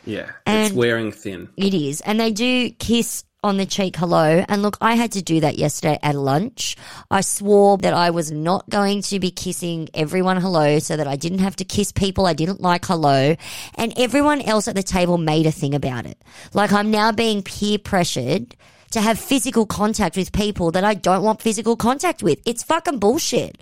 [0.05, 0.31] Yeah.
[0.45, 1.49] And- it's wearing thin.
[1.57, 2.01] It is.
[2.01, 4.45] And they do kiss on the cheek hello.
[4.47, 6.77] And look, I had to do that yesterday at lunch.
[7.11, 11.17] I swore that I was not going to be kissing everyone hello so that I
[11.17, 13.35] didn't have to kiss people I didn't like hello.
[13.75, 16.21] And everyone else at the table made a thing about it.
[16.53, 18.55] Like I'm now being peer pressured
[18.93, 22.39] to have physical contact with people that I don't want physical contact with.
[22.45, 23.61] It's fucking bullshit.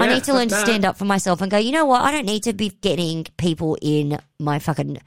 [0.00, 2.00] I need to learn to stand up for myself and go, you know what?
[2.02, 4.98] I don't need to be getting people in my fucking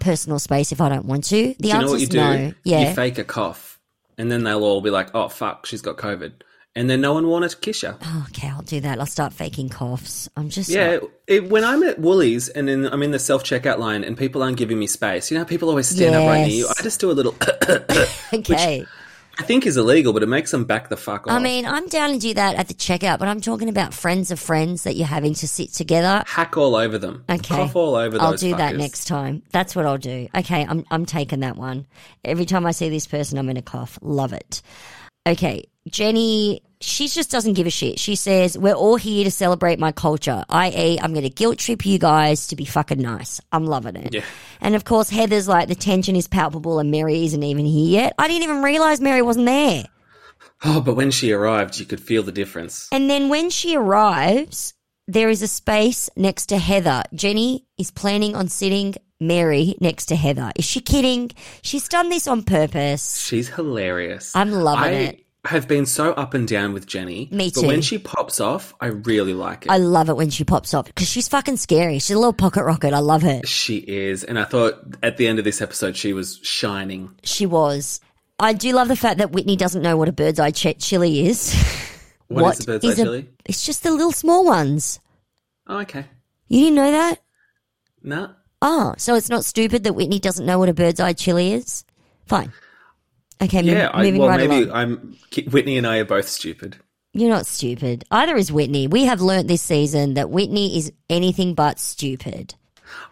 [0.00, 1.54] personal space if I don't want to.
[1.54, 2.16] The Do you know answer's what you do?
[2.18, 2.52] no.
[2.64, 2.88] Yeah.
[2.88, 3.78] You fake a cough,
[4.18, 6.32] and then they'll all be like, "Oh fuck, she's got COVID,"
[6.74, 7.94] and then no one wanted to kiss you.
[8.02, 8.98] Oh, okay, I'll do that.
[8.98, 10.28] I'll start faking coughs.
[10.36, 13.44] I'm just Yeah, not- it, when I'm at Woolies and then I'm in the self
[13.44, 16.26] checkout line and people aren't giving me space, you know, how people always stand up
[16.26, 16.68] right near you.
[16.68, 17.36] I just do a little.
[18.34, 18.84] okay.
[19.38, 21.32] I think is illegal, but it makes them back the fuck off.
[21.32, 24.30] I mean, I'm down to do that at the checkout, but I'm talking about friends
[24.30, 26.22] of friends that you're having to sit together.
[26.26, 27.24] hack all over them.
[27.30, 27.54] Okay.
[27.54, 29.42] cough all over I'll do that next time.
[29.50, 30.28] That's what I'll do.
[30.34, 31.86] Okay, I'm I'm taking that one.
[32.24, 33.98] Every time I see this person, I'm going to cough.
[34.02, 34.62] Love it.
[35.26, 37.98] Okay, Jenny, she just doesn't give a shit.
[37.98, 41.86] She says, We're all here to celebrate my culture, i.e., I'm going to guilt trip
[41.86, 43.40] you guys to be fucking nice.
[43.52, 44.14] I'm loving it.
[44.14, 44.24] Yeah.
[44.60, 48.14] And of course, Heather's like, The tension is palpable and Mary isn't even here yet.
[48.18, 49.84] I didn't even realize Mary wasn't there.
[50.64, 52.88] Oh, but when she arrived, you could feel the difference.
[52.92, 54.74] And then when she arrives,
[55.08, 57.02] there is a space next to Heather.
[57.14, 60.52] Jenny is planning on sitting Mary next to Heather.
[60.56, 61.30] Is she kidding?
[61.62, 63.18] She's done this on purpose.
[63.18, 64.34] She's hilarious.
[64.34, 65.26] I'm loving I it.
[65.44, 67.28] have been so up and down with Jenny.
[67.32, 67.62] Me too.
[67.62, 69.70] But when she pops off, I really like it.
[69.70, 71.94] I love it when she pops off because she's fucking scary.
[71.98, 72.92] She's a little pocket rocket.
[72.92, 73.40] I love her.
[73.44, 77.14] she is, and I thought at the end of this episode she was shining.
[77.22, 78.00] She was.
[78.38, 81.26] I do love the fact that Whitney doesn't know what a bird's eye ch- chili
[81.26, 81.54] is.
[82.28, 83.28] what is the bird's eye a- chili?
[83.44, 84.98] It's just the little small ones.
[85.68, 86.06] Oh, okay.
[86.48, 87.22] You didn't know that?
[88.02, 88.34] No.
[88.64, 91.84] Oh, so it's not stupid that Whitney doesn't know what a bird's eye chili is?
[92.26, 92.52] Fine.
[93.42, 94.76] Okay, mo- Yeah, I, moving well, right maybe along.
[94.76, 95.18] I'm.
[95.50, 96.76] Whitney and I are both stupid.
[97.12, 98.04] You're not stupid.
[98.10, 98.86] Either is Whitney.
[98.86, 102.54] We have learnt this season that Whitney is anything but stupid.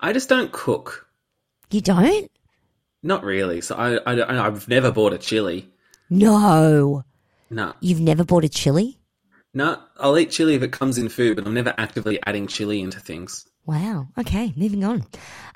[0.00, 1.06] I just don't cook.
[1.70, 2.30] You don't?
[3.02, 3.60] Not really.
[3.60, 5.68] So I, I, I've never bought a chili.
[6.08, 7.04] No.
[7.52, 8.98] No, You've never bought a chili?
[9.52, 9.82] no.
[9.98, 13.00] I'll eat chili if it comes in food, but I'm never actively adding chili into
[13.00, 13.44] things.
[13.66, 14.08] Wow.
[14.18, 15.04] Okay, moving on.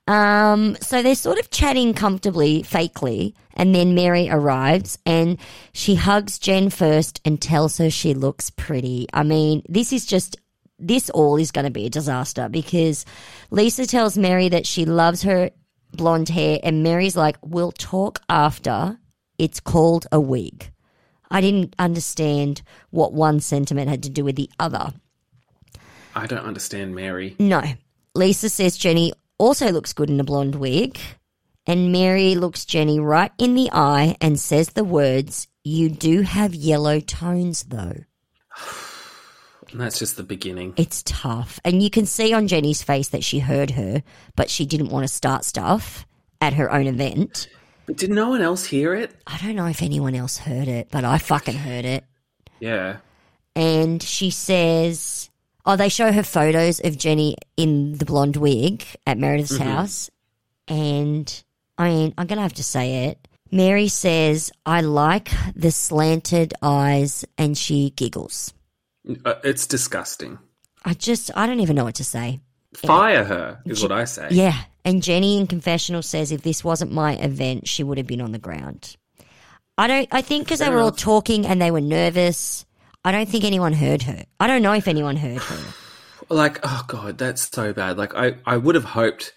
[0.06, 5.38] Um, so they're sort of chatting comfortably, fakely, and then Mary arrives and
[5.72, 9.06] she hugs Jen first and tells her she looks pretty.
[9.12, 10.36] I mean, this is just
[10.78, 13.06] this all is going to be a disaster because
[13.50, 15.50] Lisa tells Mary that she loves her
[15.92, 18.98] blonde hair, and Mary's like, "We'll talk after."
[19.38, 20.70] It's called a wig.
[21.30, 24.92] I didn't understand what one sentiment had to do with the other.
[26.14, 27.34] I don't understand Mary.
[27.38, 27.62] No.
[28.14, 30.98] Lisa says Jenny also looks good in a blonde wig.
[31.66, 36.54] And Mary looks Jenny right in the eye and says the words, You do have
[36.54, 38.04] yellow tones, though.
[39.70, 40.74] And that's just the beginning.
[40.76, 41.58] It's tough.
[41.64, 44.02] And you can see on Jenny's face that she heard her,
[44.36, 46.06] but she didn't want to start stuff
[46.40, 47.48] at her own event.
[47.86, 49.12] But did no one else hear it?
[49.26, 52.04] I don't know if anyone else heard it, but I fucking heard it.
[52.60, 52.98] Yeah.
[53.56, 55.28] and she says,
[55.66, 60.10] "Oh, they show her photos of Jenny in the blonde wig at Meredith's house."
[60.68, 61.42] And
[61.78, 63.28] I mean, I'm gonna have to say it.
[63.50, 68.52] Mary says, "I like the slanted eyes," and she giggles.
[69.24, 70.38] Uh, it's disgusting.
[70.84, 72.40] I just, I don't even know what to say.
[72.74, 74.28] Fire her, is what I say.
[74.30, 78.20] Yeah, and Jenny in confessional says, "If this wasn't my event, she would have been
[78.20, 78.96] on the ground."
[79.76, 80.08] I don't.
[80.12, 82.63] I think because they were all talking and they were nervous.
[83.04, 84.24] I don't think anyone heard her.
[84.40, 85.74] I don't know if anyone heard her.
[86.30, 87.98] Like, oh god, that's so bad.
[87.98, 89.34] Like, I, I would have hoped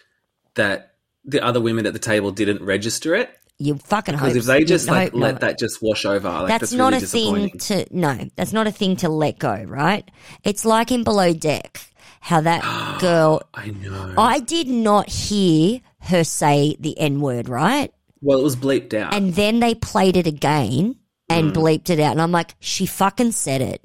[0.55, 0.93] that
[1.26, 4.30] the other women at the table didn't register it You fucking hope.
[4.30, 7.03] because if they just like let that just wash over, like that's, that's, not really
[7.03, 8.30] a thing to no.
[8.38, 9.63] That's not a thing to let go.
[9.68, 10.09] Right?
[10.45, 11.78] It's like in Below Deck,
[12.22, 13.43] how that girl.
[13.53, 14.15] I know.
[14.18, 17.49] I did not hear her say the n word.
[17.49, 17.91] Right?
[18.22, 19.13] well, it was bleeped out.
[19.13, 20.95] And then they played it again
[21.30, 21.39] Mm.
[21.39, 23.84] and bleeped it out, and I'm like, she fucking said it.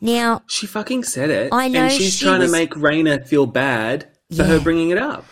[0.00, 1.48] Now she fucking said it.
[1.52, 4.90] I know and she's she trying was- to make Rayna feel bad for her bringing
[4.90, 5.24] it up.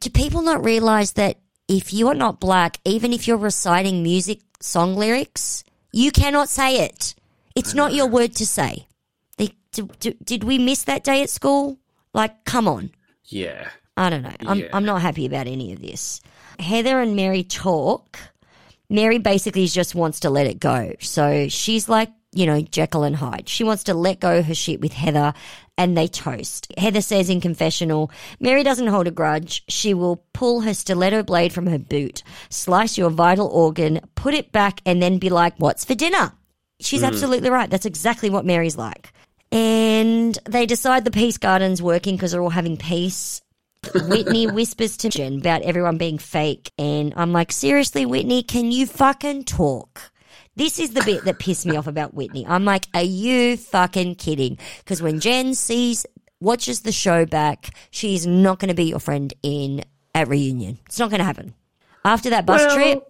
[0.00, 1.38] do people not realize that
[1.68, 6.80] if you are not black, even if you're reciting music song lyrics, you cannot say
[6.84, 7.14] it.
[7.54, 8.86] It's not your word to say.
[9.36, 11.78] They, d d did we miss that day at school?
[12.12, 12.90] Like, come on.
[13.26, 13.68] Yeah.
[13.96, 14.32] I don't know.
[14.46, 14.68] I'm, Yeah.
[14.72, 16.20] I'm not happy about any of this.
[16.58, 18.18] Heather and Mary talk.
[18.90, 20.94] Mary basically just wants to let it go.
[21.00, 23.48] So she's like, you know, Jekyll and Hyde.
[23.48, 25.32] She wants to let go her shit with Heather
[25.78, 26.72] and they toast.
[26.76, 29.64] Heather says in confessional, Mary doesn't hold a grudge.
[29.68, 34.52] She will pull her stiletto blade from her boot, slice your vital organ, put it
[34.52, 36.32] back, and then be like, What's for dinner?
[36.80, 37.06] She's mm.
[37.06, 37.70] absolutely right.
[37.70, 39.12] That's exactly what Mary's like.
[39.52, 43.42] And they decide the peace garden's working because they're all having peace.
[43.94, 48.86] Whitney whispers to Jen about everyone being fake, and I'm like, seriously, Whitney, can you
[48.86, 50.12] fucking talk?
[50.54, 52.46] This is the bit that pissed me off about Whitney.
[52.46, 54.58] I'm like, are you fucking kidding?
[54.78, 56.04] Because when Jen sees,
[56.40, 59.82] watches the show back, she's not going to be your friend in
[60.14, 60.78] at reunion.
[60.86, 61.54] It's not going to happen.
[62.04, 63.02] After that bus Well- trip,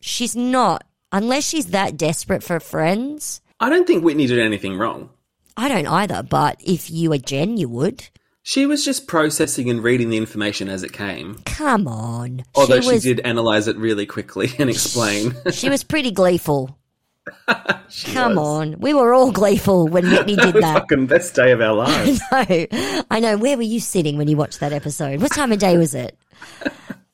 [0.00, 0.84] she's not.
[1.12, 5.10] Unless she's that desperate for friends, I don't think Whitney did anything wrong.
[5.56, 6.24] I don't either.
[6.24, 8.08] But if you were Jen, you would.
[8.46, 11.36] She was just processing and reading the information as it came.
[11.46, 12.44] Come on.
[12.54, 15.34] Although she, was, did analyze it really quickly and explain.
[15.50, 16.78] She was pretty gleeful.
[17.48, 18.46] Come was.
[18.46, 18.80] on.
[18.80, 20.74] We were all gleeful when Whitney did that.
[20.80, 22.20] Fucking best day of our lives.
[22.30, 23.02] I know.
[23.10, 23.38] I know.
[23.38, 25.22] Where were you sitting when you watched that episode?
[25.22, 26.18] What time of day was it?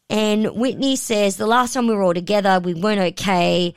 [0.08, 3.76] And Whitney says the last time we were all together, we weren't okay.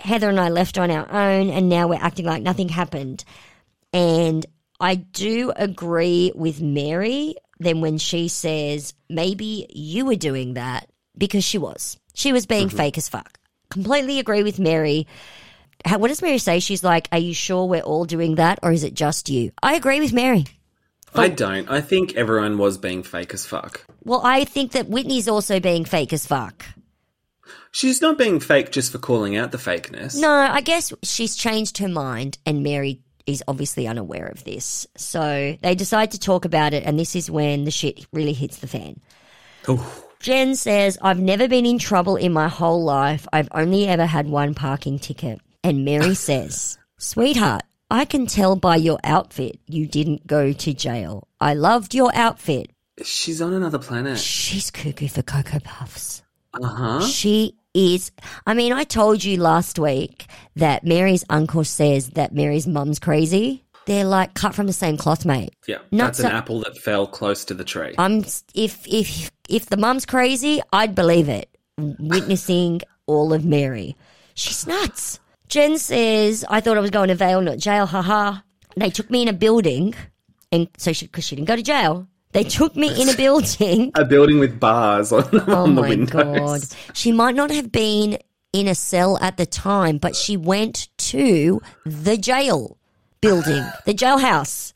[0.00, 3.24] Heather and I left on our own, and now we're acting like nothing happened.
[3.92, 4.44] And
[4.80, 11.44] I do agree with Mary then when she says maybe you were doing that because
[11.44, 11.98] she was.
[12.14, 12.76] She was being mm-hmm.
[12.76, 13.38] fake as fuck.
[13.70, 15.06] Completely agree with Mary.
[15.84, 16.60] How, what does Mary say?
[16.60, 19.52] She's like, Are you sure we're all doing that or is it just you?
[19.62, 20.46] I agree with Mary.
[21.14, 21.70] I don't.
[21.70, 23.84] I think everyone was being fake as fuck.
[24.04, 26.64] Well, I think that Whitney's also being fake as fuck.
[27.70, 30.20] She's not being fake just for calling out the fakeness.
[30.20, 34.86] No, I guess she's changed her mind, and Mary is obviously unaware of this.
[34.96, 38.56] So they decide to talk about it, and this is when the shit really hits
[38.56, 39.00] the fan.
[39.68, 43.28] Oh, Jen says, I've never been in trouble in my whole life.
[43.32, 45.40] I've only ever had one parking ticket.
[45.62, 51.28] And Mary says, Sweetheart, I can tell by your outfit you didn't go to jail.
[51.40, 52.70] I loved your outfit.
[53.02, 54.18] she's on another planet.
[54.18, 56.22] She's cuckoo for Cocoa Puffs.
[56.54, 57.00] Uh huh.
[57.06, 58.10] She is.
[58.46, 63.64] I mean, I told you last week that Mary's uncle says that Mary's mum's crazy.
[63.86, 65.54] They're like cut from the same cloth, mate.
[65.66, 67.94] Yeah, Not that's so- an apple that fell close to the tree.
[67.98, 71.48] I'm if if if the mum's crazy, I'd believe it.
[71.98, 73.96] Witnessing all of Mary,
[74.34, 75.20] she's nuts.
[75.48, 77.86] Jen says, "I thought I was going to Vail, not jail.
[77.86, 78.40] Haha."
[78.76, 79.94] They took me in a building,
[80.52, 82.06] and so she because she didn't go to jail,
[82.38, 83.90] They took me in a building.
[83.96, 86.60] A building with bars on, Oh on the my god.
[86.94, 88.18] She might not have been
[88.52, 92.78] in a cell at the time, but she went to the jail
[93.20, 94.72] building, the jailhouse.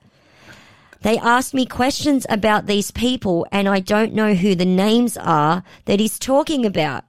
[1.02, 5.62] They asked me questions about these people, and I don't know who the names are
[5.84, 7.04] that he's talking about.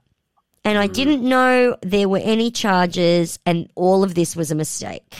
[0.64, 0.92] And I hmm.
[0.92, 5.16] didn't know there were any charges, and all of this was a mistake.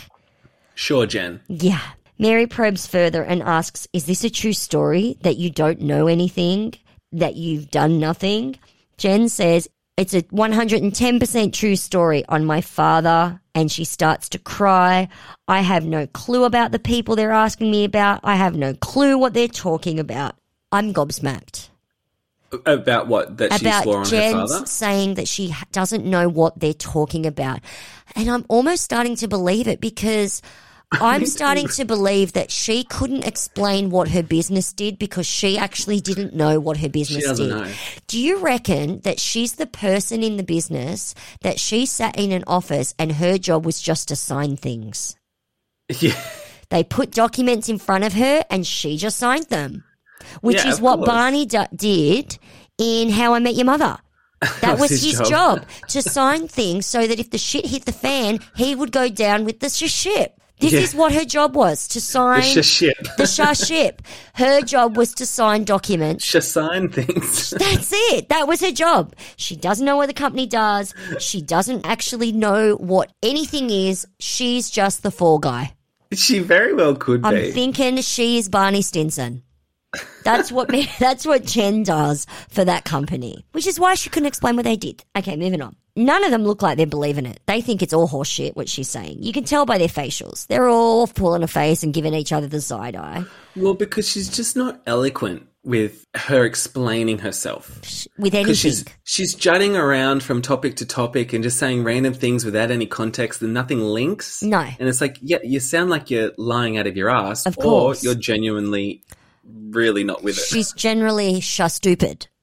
[0.76, 1.40] Sure, Jen.
[1.48, 1.82] Yeah.
[2.18, 6.74] Mary probes further and asks, Is this a true story that you don't know anything,
[7.12, 8.58] that you've done nothing?
[8.98, 13.40] Jen says, It's a 110% true story on my father.
[13.56, 15.08] And she starts to cry.
[15.46, 18.20] I have no clue about the people they're asking me about.
[18.24, 20.34] I have no clue what they're talking about.
[20.72, 21.68] I'm gobsmacked
[22.66, 23.36] About what?
[23.36, 24.66] That she about swore on her father?
[24.66, 27.60] saying that she doesn't know what they're talking about.
[28.16, 30.42] And I'm almost starting to believe it because
[31.00, 36.00] I'm starting to believe that she couldn't explain what her business did because she actually
[36.00, 37.48] didn't know what her business did.
[37.50, 37.70] know.
[38.06, 42.44] Do you reckon that she's the person in the business that she sat in an
[42.46, 45.16] office and her job was just to sign things?
[46.00, 46.18] Yeah.
[46.70, 49.84] They put documents in front of her and she just signed them,
[50.40, 51.06] which Yeah, is what course.
[51.08, 52.38] Barney d- did
[52.78, 53.98] in How I Met Your Mother.
[54.62, 55.28] That was his, his job.
[55.28, 55.66] job.
[55.88, 59.44] to sign things so that if the shit hit the fan, he would go down
[59.44, 60.40] with the sh- ship.
[60.60, 60.80] This Yeah.
[60.80, 62.96] is what her job was to sign The sh- ship.
[63.18, 64.02] the ship.
[64.34, 66.24] Her job was to sign documents.
[66.24, 67.50] She sign things.
[67.50, 68.28] That's it.
[68.28, 69.14] That was her job.
[69.36, 70.94] She doesn't know what the company does.
[71.18, 74.06] She doesn't actually know what anything is.
[74.20, 75.74] She's just the fall guy.
[76.12, 77.50] she very well could I'm be.
[77.50, 79.42] thinking she is Barney Stinson.
[80.22, 84.28] That's what me, that's what Jen does for that company, which is why she couldn't
[84.28, 85.04] explain what they did.
[85.16, 85.74] Okay, moving on.
[85.96, 87.38] None of them look like they're believing it.
[87.46, 89.22] They think it's all horseshit what she's saying.
[89.22, 90.46] You can tell by their facials.
[90.48, 93.24] They're all pulling a face and giving each other the side eye
[93.54, 97.68] well, because she's just not eloquent with her explaining herself.
[98.18, 98.42] with anything.
[98.42, 102.70] Because she's she's jutting around from topic to topic and just saying random things without
[102.72, 104.42] any context and nothing links.
[104.42, 104.58] No.
[104.58, 107.62] And it's like, yeah, you sound like you're lying out of your ass, Of or
[107.62, 108.02] course.
[108.04, 109.04] you're genuinely
[109.70, 110.44] really not with it.
[110.44, 112.26] She's generally sha stupid.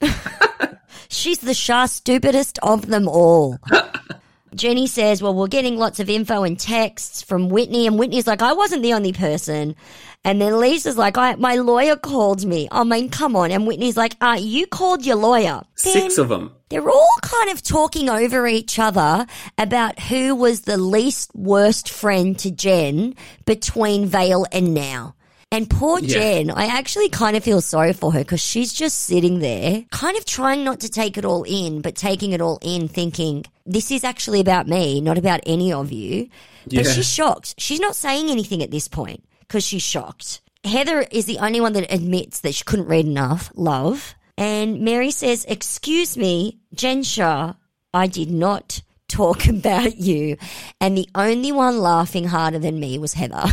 [1.12, 3.58] She's the sha stupidest of them all.
[4.54, 8.42] Jenny says, Well, we're getting lots of info and texts from Whitney, and Whitney's like,
[8.42, 9.76] I wasn't the only person.
[10.24, 12.68] And then Lisa's like, I, My lawyer called me.
[12.70, 13.50] I mean, come on.
[13.50, 15.62] And Whitney's like, uh, You called your lawyer.
[15.74, 16.52] Six Then of them.
[16.70, 19.26] They're all kind of talking over each other
[19.58, 25.14] about who was the least worst friend to Jen between Vail and now.
[25.52, 26.18] And poor Yeah.
[26.18, 30.16] Jen, I actually kind of feel sorry for her because she's just sitting there, kind
[30.16, 33.90] of trying not to take it all in, but taking it all in, thinking, this
[33.92, 36.28] is actually about me, not about any of you.
[36.64, 36.92] But Yeah.
[36.92, 37.54] she's shocked.
[37.58, 40.40] She's not saying anything at this point because she's shocked.
[40.64, 44.14] Heather is the only one that admits that she couldn't read enough, love.
[44.38, 47.54] And Mary says, Excuse me, Jen Shah,
[47.92, 50.38] I did not talk about you.
[50.80, 53.44] And the only one laughing harder than me was Heather.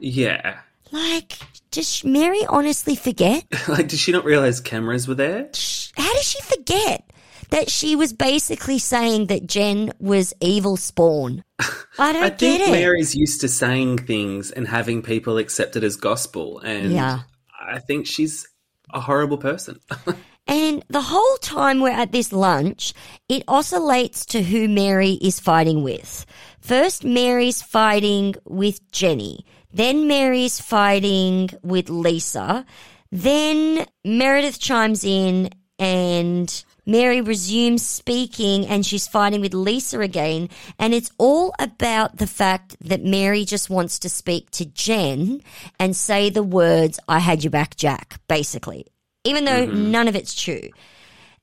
[0.00, 0.56] Yeah.
[0.94, 1.38] Like,
[1.72, 3.44] does Mary honestly forget?
[3.68, 5.50] like, did she not realize cameras were there?
[5.96, 7.10] How does she forget
[7.50, 11.42] that she was basically saying that Jen was evil spawn?
[11.98, 12.70] I don't I get think it.
[12.70, 17.20] Mary's used to saying things and having people accept it as gospel, and Yeah.
[17.60, 18.46] I think she's
[18.92, 19.80] a horrible person.
[20.46, 22.92] And the whole time we're at this lunch,
[23.30, 26.26] it oscillates to who Mary is fighting with.
[26.60, 29.46] First, Mary's fighting with Jenny.
[29.74, 32.64] Then Mary's fighting with Lisa.
[33.12, 40.48] Then Meredith chimes in and Mary resumes speaking and she's fighting with Lisa again.
[40.78, 45.42] And it's all about the fact that Mary just wants to speak to Jen
[45.78, 48.86] and say the words, I had your back, Jack, basically
[49.24, 49.90] even though mm-hmm.
[49.90, 50.68] none of it's true.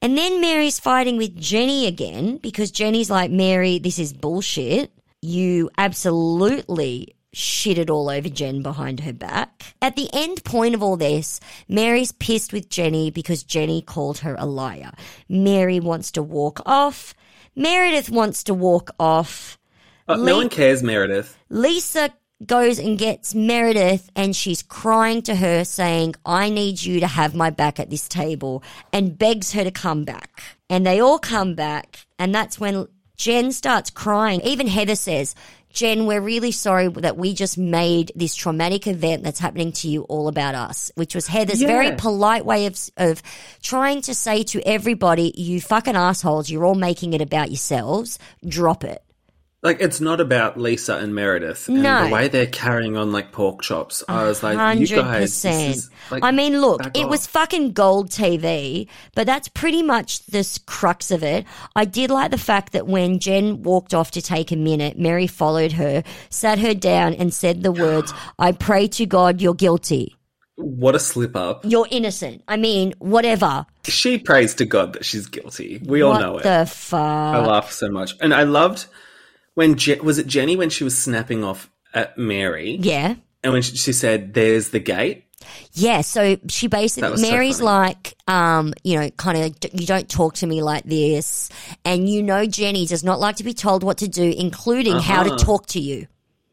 [0.01, 4.91] And then Mary's fighting with Jenny again because Jenny's like, Mary, this is bullshit.
[5.21, 9.75] You absolutely shitted all over Jen behind her back.
[9.82, 14.36] At the end point of all this, Mary's pissed with Jenny because Jenny called her
[14.38, 14.91] a liar.
[15.29, 17.13] Mary wants to walk off.
[17.55, 19.57] Meredith wants to walk off.
[20.07, 21.38] Uh, no one cares, Meredith.
[21.49, 22.11] Lisa
[22.45, 27.36] goes and gets Meredith and she's crying to her saying, I need you to have
[27.36, 30.41] my back at this table and begs her to come back.
[30.69, 34.41] And they all come back and that's when Jen starts crying.
[34.41, 35.36] Even Heather says,
[35.74, 40.03] Jen, we're really sorry that we just made this traumatic event that's happening to you
[40.03, 41.67] all about us, which was Heather's Yeah.
[41.67, 43.22] very polite way of, of
[43.61, 48.19] trying to say to everybody, you fucking assholes, you're all making it about yourselves.
[48.47, 49.01] Drop it.
[49.64, 52.05] Like it's not about Lisa and Meredith and No.
[52.05, 54.03] the way they're carrying on like pork chops.
[54.09, 58.09] I was like, you Hundred guys, is, like, I mean, look, it was fucking gold
[58.09, 61.45] TV, but that's pretty much the crux of it.
[61.76, 65.28] I did like the fact that when Jen walked off to take a minute, Mary
[65.28, 70.16] followed her, sat her down, and said the words, "I pray to God, you're guilty,
[70.55, 71.66] what a slip up.
[71.68, 73.68] you're innocent." I mean, whatever.
[73.84, 75.80] She prays to God that she's guilty.
[75.86, 76.43] We all what know it.
[76.43, 76.99] the fuck?
[76.99, 78.88] I laugh so much, and I loved
[79.55, 83.15] when Je- was it Jenny when she was snapping off at Mary, yeah.
[83.43, 85.25] and when she, she said, "There's the gate."
[85.73, 90.07] Yeah, so she basically was so Mary's like, um, you know, kind of you don't
[90.07, 91.49] talk to me like this,
[91.83, 95.23] and you know Jenny does not like to be told what to do, including how
[95.23, 95.37] to Uh-huh.
[95.43, 96.07] talk to you.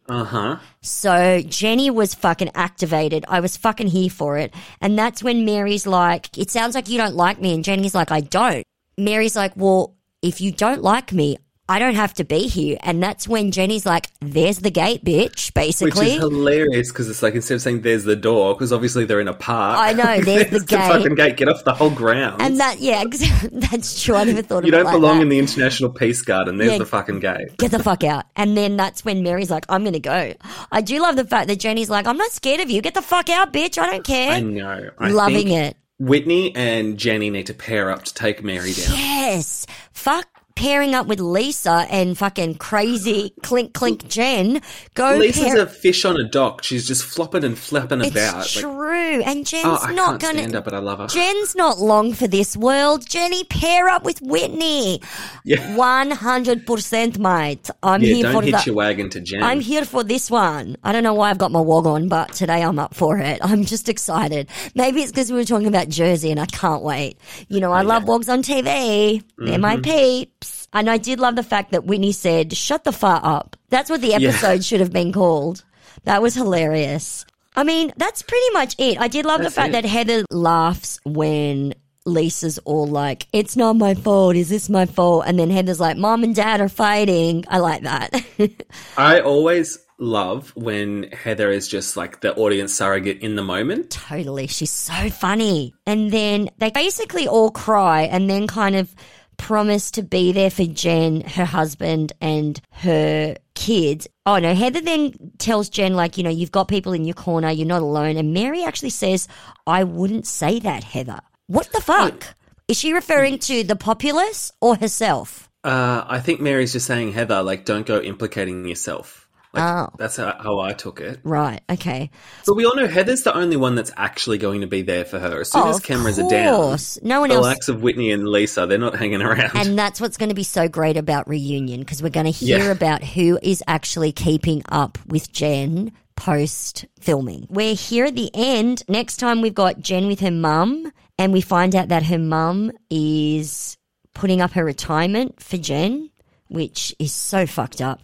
[0.09, 0.57] Uh huh.
[0.81, 3.27] So Jenny was fucking activated.
[3.29, 6.97] I was fucking here for it, and that's when Mary's like, "It sounds like you
[6.97, 8.65] don't like me," and Jenny's like, "I don't."
[8.97, 11.37] Mary's like, "Well, if you don't like me."
[11.69, 12.79] I don't have to be here.
[12.83, 15.91] And that's when Jenny's like, there's the gate, bitch, basically.
[16.01, 19.21] Which is hilarious because it's like instead of saying "There's the door," because obviously they're
[19.21, 19.79] in a park.
[19.79, 20.89] I know, there's the gate.
[20.89, 21.37] fucking gate.
[21.37, 22.41] Get off the whole ground.
[22.41, 23.05] and that, yeah,
[23.53, 24.15] that's true.
[24.15, 25.23] I never thought you don't like belong that.
[25.23, 26.57] in the International Peace Garden.
[26.57, 26.79] There's Yeah.
[26.79, 27.57] the fucking gate.
[27.59, 28.25] get the fuck out.
[28.37, 30.33] And then that's when Mary's like, I'm going to go.
[30.73, 32.81] I do love the fact that Jenny's like, I'm not scared of you.
[32.81, 33.77] Get the fuck out, bitch.
[33.79, 34.33] I don't care.
[34.33, 34.91] I know.
[34.99, 35.77] I Loving it.
[36.01, 38.95] Whitney and Jenny need to pair up to take Mary down.
[38.97, 39.67] Yes.
[39.93, 40.27] Fuck
[40.59, 44.61] pairing up with Lisa and fucking crazy clink clink Jen.
[44.95, 45.63] Go Lisa's pair.
[45.63, 46.65] a fish on a dock.
[46.65, 48.39] She's just flopping and flapping it's about.
[48.39, 49.23] Like, true.
[49.23, 50.65] and ah, Jen's oh, not going stand her, to.
[50.65, 51.07] but I love her.
[51.07, 53.09] Jen's not long for this world.
[53.09, 55.01] Jenny, pair up with Whitney.
[55.45, 55.59] Yeah.
[55.77, 57.71] 100% mate.
[57.85, 58.67] I'm yeah, here don't for hitch that.
[58.67, 59.45] your wagon to Jen.
[59.45, 60.77] I'm here for this one.
[60.83, 63.39] I don't know why I've got my wog on, but today I'm up for it.
[63.43, 64.49] I'm just excited.
[64.75, 67.17] Maybe it's because we were talking about Jersey and I can't wait.
[67.47, 69.23] You know, I oh, love wogs on TV.
[69.39, 69.83] They're my mm-hmm.
[69.83, 70.48] peeps.
[70.73, 73.57] And I did love the fact that Whitney said, shut the fuck up.
[73.71, 75.65] That's what the episode should have been called.
[76.05, 77.25] That was hilarious.
[77.57, 79.01] I mean, that's pretty much it.
[79.01, 79.83] I did love That's the fact it.
[79.83, 84.37] that Heather laughs when Lisa's all like, it's not my fault.
[84.37, 85.25] Is this my fault?
[85.27, 87.45] And then Heather's like, mom and dad are fighting.
[87.49, 88.23] I like that.
[88.97, 93.91] I always love when Heather is just like the audience surrogate in the moment.
[93.91, 94.47] Totally.
[94.47, 95.75] She's so funny.
[95.87, 98.95] And then they basically all cry and then kind of
[99.39, 104.07] promise to be there for Jen, her husband, and her kids.
[104.27, 107.51] Oh no, Heather then tells Jen, like, you know, you've got people in your corner,
[107.51, 108.19] you're not alone.
[108.19, 109.27] And Mary actually says,
[109.67, 111.21] I wouldn't say that, Heather.
[111.47, 112.35] What the fuck?
[112.69, 115.49] Is she referring to the populace or herself?
[115.65, 119.28] Uh, I think Mary's just saying, Heather, like, don't go implicating yourself.
[119.53, 119.89] Like, Oh.
[119.99, 121.21] That's how, how I took it.
[121.25, 122.11] Right, okay.
[122.43, 125.19] So we all know Heather's the only one that's actually going to be there for
[125.19, 125.41] her.
[125.41, 126.99] As soon Oh, as cameras are down, course.
[127.03, 129.53] No one the else likes of Whitney and Lisa, they're not hanging around.
[129.57, 132.59] And that's what's going to be so great about Reunion because we're going to hear
[132.59, 132.71] Yeah.
[132.73, 137.47] about who is actually keeping up with Jen post filming.
[137.49, 138.83] We're here at the end.
[138.89, 142.73] Next time we've got Jen with her mum, and we find out that her mum
[142.91, 143.77] is
[144.15, 146.11] putting up her retirement for Jen,
[146.49, 148.01] which is so fucked up.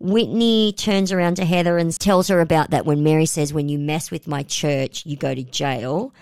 [0.00, 3.78] Whitney turns around to Heather and tells her about that when Mary says, When you
[3.78, 6.12] mess with my church, you go to jail.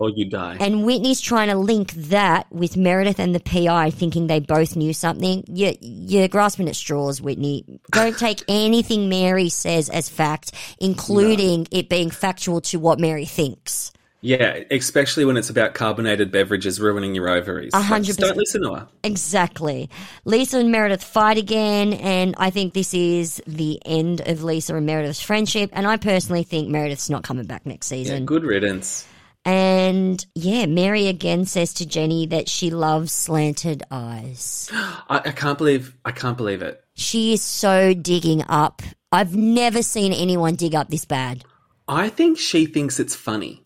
[0.00, 0.56] or you die.
[0.58, 4.92] And Whitney's trying to link that with Meredith and the PI, thinking they both knew
[4.92, 5.44] something.
[5.46, 7.80] You're, you're grasping at straws, Whitney.
[7.92, 10.50] Don't take anything Mary says as fact,
[10.80, 13.92] including it being factual to what Mary thinks.
[14.22, 17.72] Yeah, especially when it's about carbonated beverages ruining your ovaries.
[17.74, 18.88] Like, hundred just don't listen to her.
[19.04, 19.90] Exactly.
[20.24, 24.86] Lisa and Meredith fight again, and I think this is the end of Lisa and
[24.86, 25.70] Meredith's friendship.
[25.72, 28.24] And I personally think Meredith's not coming back next Yeah, season.
[28.24, 29.06] good riddance.
[29.44, 34.70] And yeah, Mary again says to Jenny that she loves slanted eyes.
[34.72, 36.82] I, I can't believe I can't believe it.
[36.94, 38.82] She is so digging up.
[39.10, 41.44] I've never seen anyone dig up this bad.
[41.88, 43.61] I think she thinks it's funny,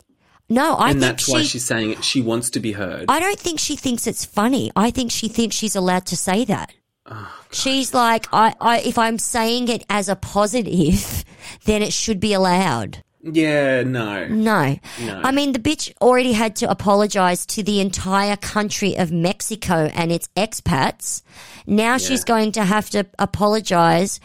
[0.49, 1.31] No, I and think that's she.
[1.31, 2.03] why she's saying it.
[2.03, 3.05] She wants to be heard.
[3.09, 4.71] I don't think she thinks it's funny.
[4.75, 6.73] I think she thinks she's allowed to say that.
[7.05, 11.23] Oh, she's like, I, I, if I'm saying it as a positive,
[11.65, 13.03] then it should be allowed.
[13.21, 14.27] yeah, no.
[14.27, 14.77] No.
[15.01, 15.21] No.
[15.23, 20.11] I mean, the bitch already had to apologize to the entire country of Mexico and
[20.11, 21.23] its expats.
[21.65, 24.19] Now she's going to have to apologize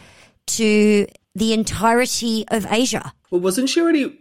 [0.47, 3.13] to the entirety of Asia.
[3.31, 4.19] Well, wasn't she already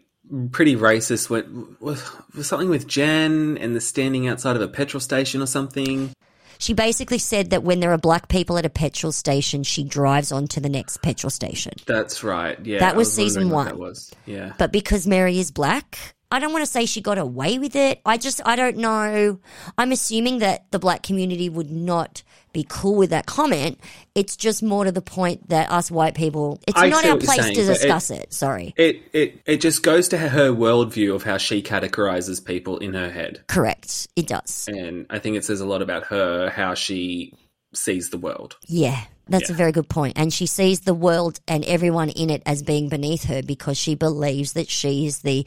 [0.50, 1.30] pretty racist?
[1.30, 2.02] When was,
[2.34, 6.12] was something with Jen and the standing outside of a petrol station or something?
[6.58, 10.30] She basically said that when there are black people at a petrol station, she drives
[10.30, 11.72] on to the next petrol station.
[11.86, 12.56] That's right.
[12.64, 13.76] Yeah, That I was season one.
[13.78, 14.52] Was yeah.
[14.58, 15.98] But because Mary is black,
[16.32, 18.00] I don't want to say she got away with it.
[18.06, 19.38] I just, I don't know.
[19.78, 22.22] I'm assuming that the black community would not
[22.52, 23.78] be cool with that comment.
[24.14, 27.40] It's just more to the point that us white people, it's I not our place
[27.42, 28.32] saying, to but it- discuss it.
[28.32, 28.74] Sorry.
[28.76, 33.10] It it it just goes to her worldview of how she categorizes people in her
[33.10, 34.08] head, Correct.
[34.16, 34.68] It does.
[34.68, 37.32] and I think it says a lot about her how she
[37.74, 38.56] sees the world.
[38.68, 39.00] Yeah.
[39.28, 40.18] That's a very good point.
[40.18, 43.94] And she sees the world and everyone in it as being beneath her because she
[43.94, 45.46] believes that she is the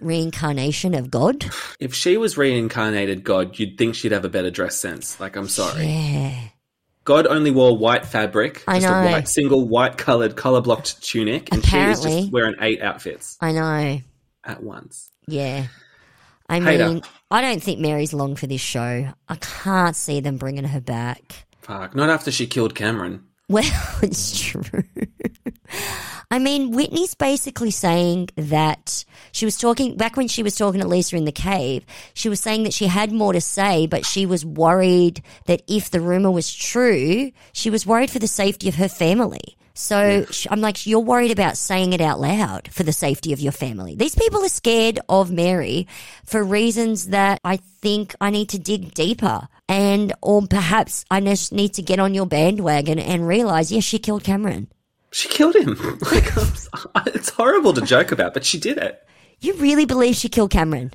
[0.00, 1.44] reincarnation of God.
[1.78, 5.18] If she was reincarnated God, you'd think she'd have a better dress sense.
[5.20, 5.86] Like, I'm sorry.
[5.86, 6.40] Yeah.
[7.04, 9.00] God only wore white fabric, I just know.
[9.00, 12.10] a white, single white colored, color blocked tunic, and she Apparently.
[12.14, 14.00] was just wearing eight outfits I know.
[14.44, 15.10] at once.
[15.26, 15.66] Yeah.
[16.48, 16.88] I Hater.
[16.88, 19.08] mean, I don't think Mary's long for this show.
[19.28, 21.46] I can't see them bringing her back.
[21.62, 21.94] Fuck.
[21.94, 23.24] Not after she killed Cameron.
[23.48, 23.64] Well,
[24.02, 24.62] it's true.
[26.32, 30.86] I mean, Whitney's basically saying that she was talking back when she was talking to
[30.86, 31.84] Lisa in the cave.
[32.14, 35.90] She was saying that she had more to say, but she was worried that if
[35.90, 39.56] the rumor was true, she was worried for the safety of her family.
[39.74, 43.52] So I'm like, you're worried about saying it out loud for the safety of your
[43.52, 43.96] family.
[43.96, 45.88] These people are scared of Mary
[46.24, 49.48] for reasons that I think I need to dig deeper.
[49.68, 53.98] And, or perhaps I just need to get on your bandwagon and realize, yes, she
[53.98, 54.68] killed Cameron.
[55.12, 55.74] She killed him.
[56.12, 56.30] like,
[57.06, 59.02] it's horrible to joke about, but she did it.
[59.40, 60.92] You really believe she killed Cameron?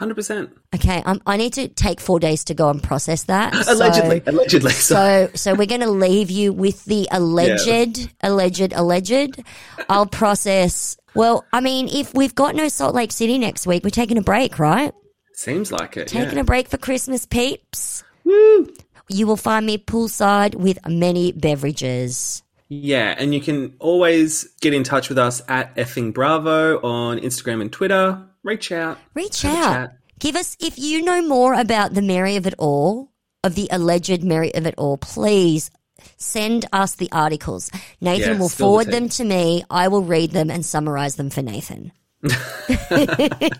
[0.00, 0.52] 100%.
[0.76, 3.52] Okay, um, I need to take four days to go and process that.
[3.64, 4.22] So- Allegedly.
[4.26, 4.70] Allegedly.
[4.70, 9.42] So, So, so we're going to leave you with the alleged, alleged, alleged.
[9.88, 10.96] I'll process.
[11.14, 14.22] Well, I mean, if we've got no Salt Lake City next week, we're taking a
[14.22, 14.92] break, right?
[15.34, 16.08] seems like it.
[16.08, 16.40] Taking yeah.
[16.40, 18.02] a break for Christmas, peeps.
[18.24, 18.68] Woo.
[19.08, 22.42] You will find me poolside with many beverages.
[22.68, 27.62] Yeah, and you can always get in touch with us at effing bravo on Instagram
[27.62, 28.22] and Twitter.
[28.42, 28.98] Reach out.
[29.14, 29.90] Reach out.
[30.18, 33.12] Give us, if you know more about the Mary of it all,
[33.42, 35.70] of the alleged Mary of it all, please
[36.16, 37.70] send us the articles.
[38.00, 39.64] Nathan Yeah, will spill the forward them to me.
[39.70, 41.92] I will read them and summarize them for Nathan.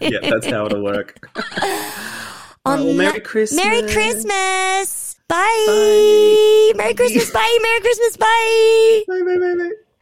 [0.00, 1.18] Yeah, that's how it'll work.
[2.64, 3.64] On well, Merry Christmas.
[3.64, 5.07] Merry Christmas.
[5.28, 5.64] Bye.
[5.66, 6.72] Bye.
[6.76, 7.30] Merry Christmas.
[7.36, 7.58] Bye.
[7.62, 8.16] Merry Christmas.
[8.16, 9.04] Bye.
[9.08, 9.87] Bye, bye, bye, bye.